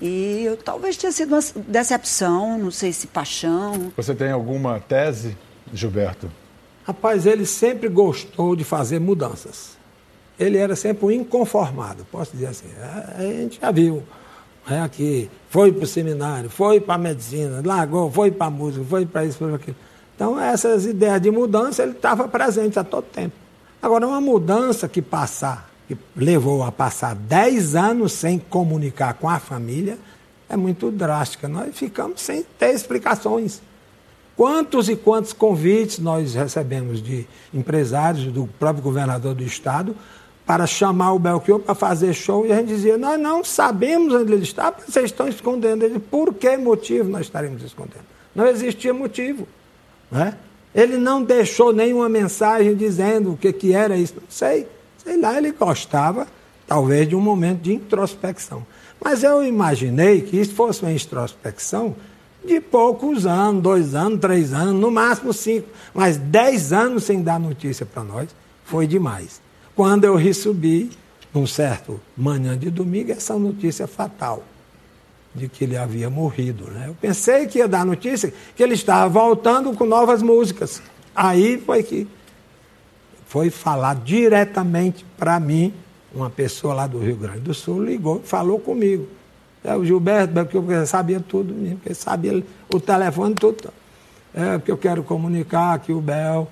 E 0.00 0.42
eu, 0.44 0.56
talvez 0.56 0.96
tenha 0.96 1.12
sido 1.12 1.34
uma 1.34 1.42
decepção, 1.68 2.58
não 2.58 2.70
sei 2.70 2.92
se 2.92 3.06
paixão. 3.06 3.92
Você 3.96 4.14
tem 4.14 4.30
alguma 4.30 4.80
tese 4.80 5.36
Gilberto? 5.72 6.30
Rapaz, 6.84 7.26
ele 7.26 7.46
sempre 7.46 7.88
gostou 7.88 8.54
de 8.54 8.64
fazer 8.64 8.98
mudanças. 8.98 9.78
Ele 10.38 10.58
era 10.58 10.74
sempre 10.76 11.06
um 11.06 11.10
inconformado, 11.10 12.04
posso 12.10 12.32
dizer 12.32 12.46
assim. 12.46 12.68
A 13.16 13.22
gente 13.22 13.60
já 13.60 13.70
viu 13.70 14.02
é, 14.68 14.80
aqui, 14.80 15.30
foi 15.48 15.72
para 15.72 15.84
o 15.84 15.86
seminário, 15.86 16.50
foi 16.50 16.80
para 16.80 16.94
a 16.94 16.98
medicina, 16.98 17.62
largou, 17.64 18.10
foi 18.10 18.30
para 18.30 18.46
a 18.46 18.50
música, 18.50 18.84
foi 18.84 19.06
para 19.06 19.24
isso, 19.24 19.38
foi 19.38 19.48
para 19.48 19.56
aquilo. 19.56 19.76
Então, 20.14 20.40
essas 20.40 20.86
ideias 20.86 21.20
de 21.20 21.30
mudança, 21.30 21.82
ele 21.82 21.92
estava 21.92 22.28
presente 22.28 22.78
a 22.78 22.84
todo 22.84 23.04
tempo. 23.04 23.34
Agora, 23.84 24.06
uma 24.06 24.18
mudança 24.18 24.88
que 24.88 25.02
passar, 25.02 25.70
que 25.86 25.94
levou 26.16 26.62
a 26.62 26.72
passar 26.72 27.14
10 27.14 27.76
anos 27.76 28.12
sem 28.12 28.38
comunicar 28.38 29.12
com 29.12 29.28
a 29.28 29.38
família, 29.38 29.98
é 30.48 30.56
muito 30.56 30.90
drástica. 30.90 31.46
Nós 31.48 31.76
ficamos 31.76 32.22
sem 32.22 32.42
ter 32.58 32.72
explicações. 32.72 33.60
Quantos 34.34 34.88
e 34.88 34.96
quantos 34.96 35.34
convites 35.34 35.98
nós 35.98 36.34
recebemos 36.34 37.02
de 37.02 37.26
empresários, 37.52 38.32
do 38.32 38.46
próprio 38.58 38.82
governador 38.82 39.34
do 39.34 39.42
estado, 39.42 39.94
para 40.46 40.66
chamar 40.66 41.12
o 41.12 41.18
Belchior 41.18 41.60
para 41.60 41.74
fazer 41.74 42.14
show, 42.14 42.46
e 42.46 42.52
a 42.52 42.56
gente 42.56 42.68
dizia, 42.68 42.96
nós 42.96 43.20
não 43.20 43.44
sabemos 43.44 44.14
onde 44.14 44.32
ele 44.32 44.44
está, 44.44 44.70
vocês 44.70 45.04
estão 45.04 45.28
escondendo 45.28 45.84
ele. 45.84 45.98
Por 45.98 46.32
que 46.32 46.56
motivo 46.56 47.10
nós 47.10 47.26
estaremos 47.26 47.62
escondendo? 47.62 48.06
Não 48.34 48.46
existia 48.46 48.94
motivo. 48.94 49.46
Né? 50.10 50.38
Ele 50.74 50.96
não 50.96 51.22
deixou 51.22 51.72
nenhuma 51.72 52.08
mensagem 52.08 52.74
dizendo 52.74 53.32
o 53.32 53.36
que, 53.36 53.52
que 53.52 53.72
era 53.72 53.96
isso. 53.96 54.14
Não 54.16 54.22
sei. 54.28 54.66
Sei 54.98 55.20
lá, 55.20 55.36
ele 55.38 55.52
gostava, 55.52 56.26
talvez, 56.66 57.08
de 57.08 57.14
um 57.14 57.20
momento 57.20 57.60
de 57.60 57.72
introspecção. 57.72 58.66
Mas 59.02 59.22
eu 59.22 59.44
imaginei 59.44 60.22
que 60.22 60.40
isso 60.40 60.54
fosse 60.54 60.82
uma 60.82 60.92
introspecção 60.92 61.94
de 62.44 62.60
poucos 62.60 63.26
anos, 63.26 63.62
dois 63.62 63.94
anos, 63.94 64.20
três 64.20 64.52
anos, 64.52 64.80
no 64.80 64.90
máximo 64.90 65.32
cinco. 65.32 65.68
Mas 65.92 66.16
dez 66.16 66.72
anos 66.72 67.04
sem 67.04 67.22
dar 67.22 67.38
notícia 67.38 67.86
para 67.86 68.02
nós 68.02 68.28
foi 68.64 68.86
demais. 68.86 69.40
Quando 69.76 70.04
eu 70.04 70.16
recebi, 70.16 70.90
num 71.32 71.46
certo 71.46 72.00
manhã 72.16 72.56
de 72.56 72.70
domingo, 72.70 73.12
essa 73.12 73.38
notícia 73.38 73.86
fatal 73.86 74.42
de 75.34 75.48
que 75.48 75.64
ele 75.64 75.76
havia 75.76 76.08
morrido. 76.08 76.70
Né? 76.70 76.84
Eu 76.88 76.94
pensei 76.94 77.46
que 77.46 77.58
ia 77.58 77.66
dar 77.66 77.84
notícia 77.84 78.32
que 78.54 78.62
ele 78.62 78.74
estava 78.74 79.08
voltando 79.08 79.72
com 79.74 79.84
novas 79.84 80.22
músicas. 80.22 80.80
Aí 81.14 81.58
foi 81.58 81.82
que 81.82 82.06
foi 83.26 83.50
falar 83.50 83.96
diretamente 83.96 85.04
para 85.18 85.40
mim, 85.40 85.74
uma 86.14 86.30
pessoa 86.30 86.72
lá 86.72 86.86
do 86.86 87.00
Rio 87.00 87.16
Grande 87.16 87.40
do 87.40 87.52
Sul 87.52 87.84
ligou, 87.84 88.20
falou 88.20 88.60
comigo. 88.60 89.08
É, 89.64 89.74
o 89.74 89.84
Gilberto, 89.84 90.32
porque 90.34 90.56
eu 90.56 90.86
sabia 90.86 91.18
tudo, 91.18 91.54
porque 91.76 91.94
sabia 91.94 92.44
o 92.72 92.78
telefone, 92.78 93.34
tudo. 93.34 93.70
É, 94.32 94.58
porque 94.58 94.70
eu 94.70 94.76
quero 94.76 95.02
comunicar 95.02 95.78
que 95.78 95.92
o 95.92 96.00
Bel 96.00 96.48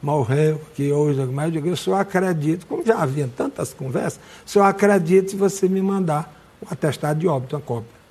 morreu, 0.00 0.60
que 0.74 0.90
hoje, 0.92 1.24
mas 1.26 1.46
eu 1.46 1.50
digo, 1.50 1.68
eu 1.68 1.76
só 1.76 1.96
acredito, 1.96 2.66
como 2.66 2.84
já 2.84 2.98
havia 2.98 3.28
tantas 3.36 3.74
conversas, 3.74 4.20
só 4.44 4.62
acredito 4.62 5.32
se 5.32 5.36
você 5.36 5.68
me 5.68 5.82
mandar 5.82 6.34
o 6.60 6.66
um 6.66 6.68
atestado 6.70 7.20
de 7.20 7.28
óbito, 7.28 7.56
uma 7.56 7.62
cópia. 7.62 8.01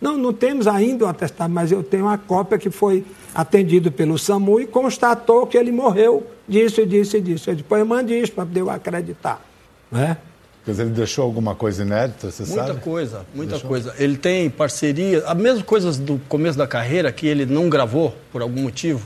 Não, 0.00 0.16
não 0.16 0.32
temos 0.32 0.66
ainda 0.66 1.04
o 1.04 1.06
um 1.08 1.10
atestado, 1.10 1.52
mas 1.52 1.72
eu 1.72 1.82
tenho 1.82 2.04
uma 2.04 2.16
cópia 2.16 2.56
que 2.58 2.70
foi 2.70 3.04
atendido 3.34 3.90
pelo 3.90 4.18
SAMU 4.18 4.60
e 4.60 4.66
constatou 4.66 5.46
que 5.46 5.56
ele 5.56 5.72
morreu 5.72 6.26
disso 6.46 6.80
e 6.80 6.86
disso 6.86 7.16
e 7.16 7.20
disso. 7.20 7.50
Eu 7.50 7.56
depois 7.56 7.84
mande 7.86 8.14
isso 8.14 8.32
para 8.32 8.46
eu 8.54 8.70
acreditar. 8.70 9.44
Né? 9.90 10.16
Quer 10.64 10.70
dizer, 10.72 10.82
ele 10.84 10.92
deixou 10.92 11.24
alguma 11.24 11.54
coisa 11.54 11.82
inédita, 11.82 12.30
você 12.30 12.42
muita 12.42 12.56
sabe? 12.56 12.72
Muita 12.72 12.84
coisa, 12.84 13.26
muita 13.34 13.52
deixou? 13.52 13.68
coisa. 13.68 13.94
Ele 13.98 14.16
tem 14.16 14.48
parceria, 14.48 15.24
as 15.26 15.36
mesmas 15.36 15.62
coisas 15.62 15.98
do 15.98 16.20
começo 16.28 16.56
da 16.56 16.66
carreira 16.66 17.10
que 17.10 17.26
ele 17.26 17.46
não 17.46 17.68
gravou 17.68 18.14
por 18.30 18.42
algum 18.42 18.62
motivo 18.62 19.04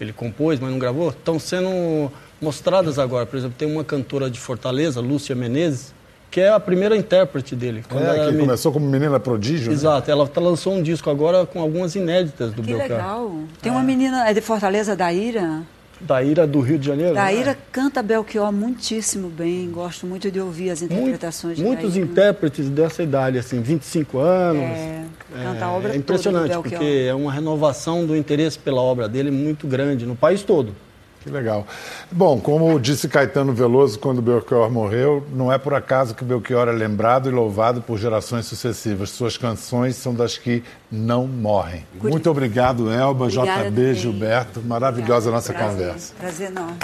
ele 0.00 0.12
compôs, 0.12 0.60
mas 0.60 0.70
não 0.70 0.78
gravou, 0.78 1.10
estão 1.10 1.38
sendo 1.38 2.10
mostradas 2.40 2.98
agora. 2.98 3.26
Por 3.26 3.36
exemplo, 3.36 3.56
tem 3.58 3.70
uma 3.70 3.84
cantora 3.84 4.30
de 4.30 4.38
Fortaleza, 4.38 5.00
Lúcia 5.00 5.34
Menezes, 5.34 5.92
que 6.30 6.40
é 6.40 6.50
a 6.50 6.60
primeira 6.60 6.96
intérprete 6.96 7.56
dele. 7.56 7.84
Quando 7.88 8.06
é, 8.06 8.26
que 8.26 8.32
me... 8.32 8.40
começou 8.40 8.72
como 8.72 8.86
menina 8.86 9.18
prodígio. 9.18 9.68
Né? 9.68 9.72
Exato, 9.72 10.08
né? 10.08 10.12
ela 10.12 10.26
tá, 10.26 10.40
lançou 10.40 10.74
um 10.74 10.82
disco 10.82 11.08
agora 11.08 11.46
com 11.46 11.60
algumas 11.60 11.94
inéditas 11.94 12.52
do 12.52 12.62
Que 12.62 12.74
Belcar. 12.74 12.88
legal. 12.88 13.32
Tem 13.62 13.70
é. 13.70 13.74
uma 13.74 13.82
menina, 13.82 14.28
é 14.28 14.34
de 14.34 14.40
Fortaleza, 14.40 14.94
da 14.94 15.12
Ira? 15.12 15.62
Da 16.00 16.22
Ira 16.22 16.46
do 16.46 16.60
Rio 16.60 16.78
de 16.78 16.86
Janeiro? 16.86 17.14
Da 17.14 17.32
Ira 17.32 17.52
né? 17.52 17.56
canta 17.72 18.02
Belchior 18.02 18.52
muitíssimo 18.52 19.28
bem, 19.28 19.68
gosto 19.70 20.06
muito 20.06 20.30
de 20.30 20.40
ouvir 20.40 20.70
as 20.70 20.80
interpretações 20.80 21.58
muito, 21.58 21.80
Muitos 21.80 21.96
intérpretes 21.96 22.68
dessa 22.68 23.02
idade, 23.02 23.36
assim, 23.36 23.60
25 23.60 24.18
anos. 24.18 24.62
É, 24.62 25.04
canta 25.42 25.64
a 25.64 25.72
obra 25.72 25.94
É 25.94 25.96
impressionante, 25.96 26.54
porque 26.56 27.06
é 27.08 27.14
uma 27.14 27.32
renovação 27.32 28.06
do 28.06 28.16
interesse 28.16 28.58
pela 28.58 28.80
obra 28.80 29.08
dele 29.08 29.30
muito 29.30 29.66
grande 29.66 30.06
no 30.06 30.14
país 30.14 30.42
todo. 30.42 30.72
Que 31.22 31.30
legal. 31.30 31.66
Bom, 32.10 32.40
como 32.40 32.78
disse 32.78 33.08
Caetano 33.08 33.52
Veloso 33.52 33.98
quando 33.98 34.22
Belchior 34.22 34.70
morreu, 34.70 35.26
não 35.32 35.52
é 35.52 35.58
por 35.58 35.74
acaso 35.74 36.14
que 36.14 36.24
Belchior 36.24 36.68
é 36.68 36.72
lembrado 36.72 37.28
e 37.28 37.32
louvado 37.32 37.82
por 37.82 37.98
gerações 37.98 38.46
sucessivas. 38.46 39.10
Suas 39.10 39.36
canções 39.36 39.96
são 39.96 40.14
das 40.14 40.38
que 40.38 40.62
não 40.90 41.26
morrem. 41.26 41.84
Muito 42.00 42.30
obrigado, 42.30 42.90
Elba, 42.90 43.24
Obrigada 43.26 43.64
JB, 43.64 43.70
também. 43.76 43.94
Gilberto. 43.94 44.60
Maravilhosa 44.62 45.28
a 45.30 45.32
nossa 45.32 45.52
Prazer. 45.52 45.86
conversa. 45.86 46.14
Prazer 46.18 46.50
enorme. 46.50 46.78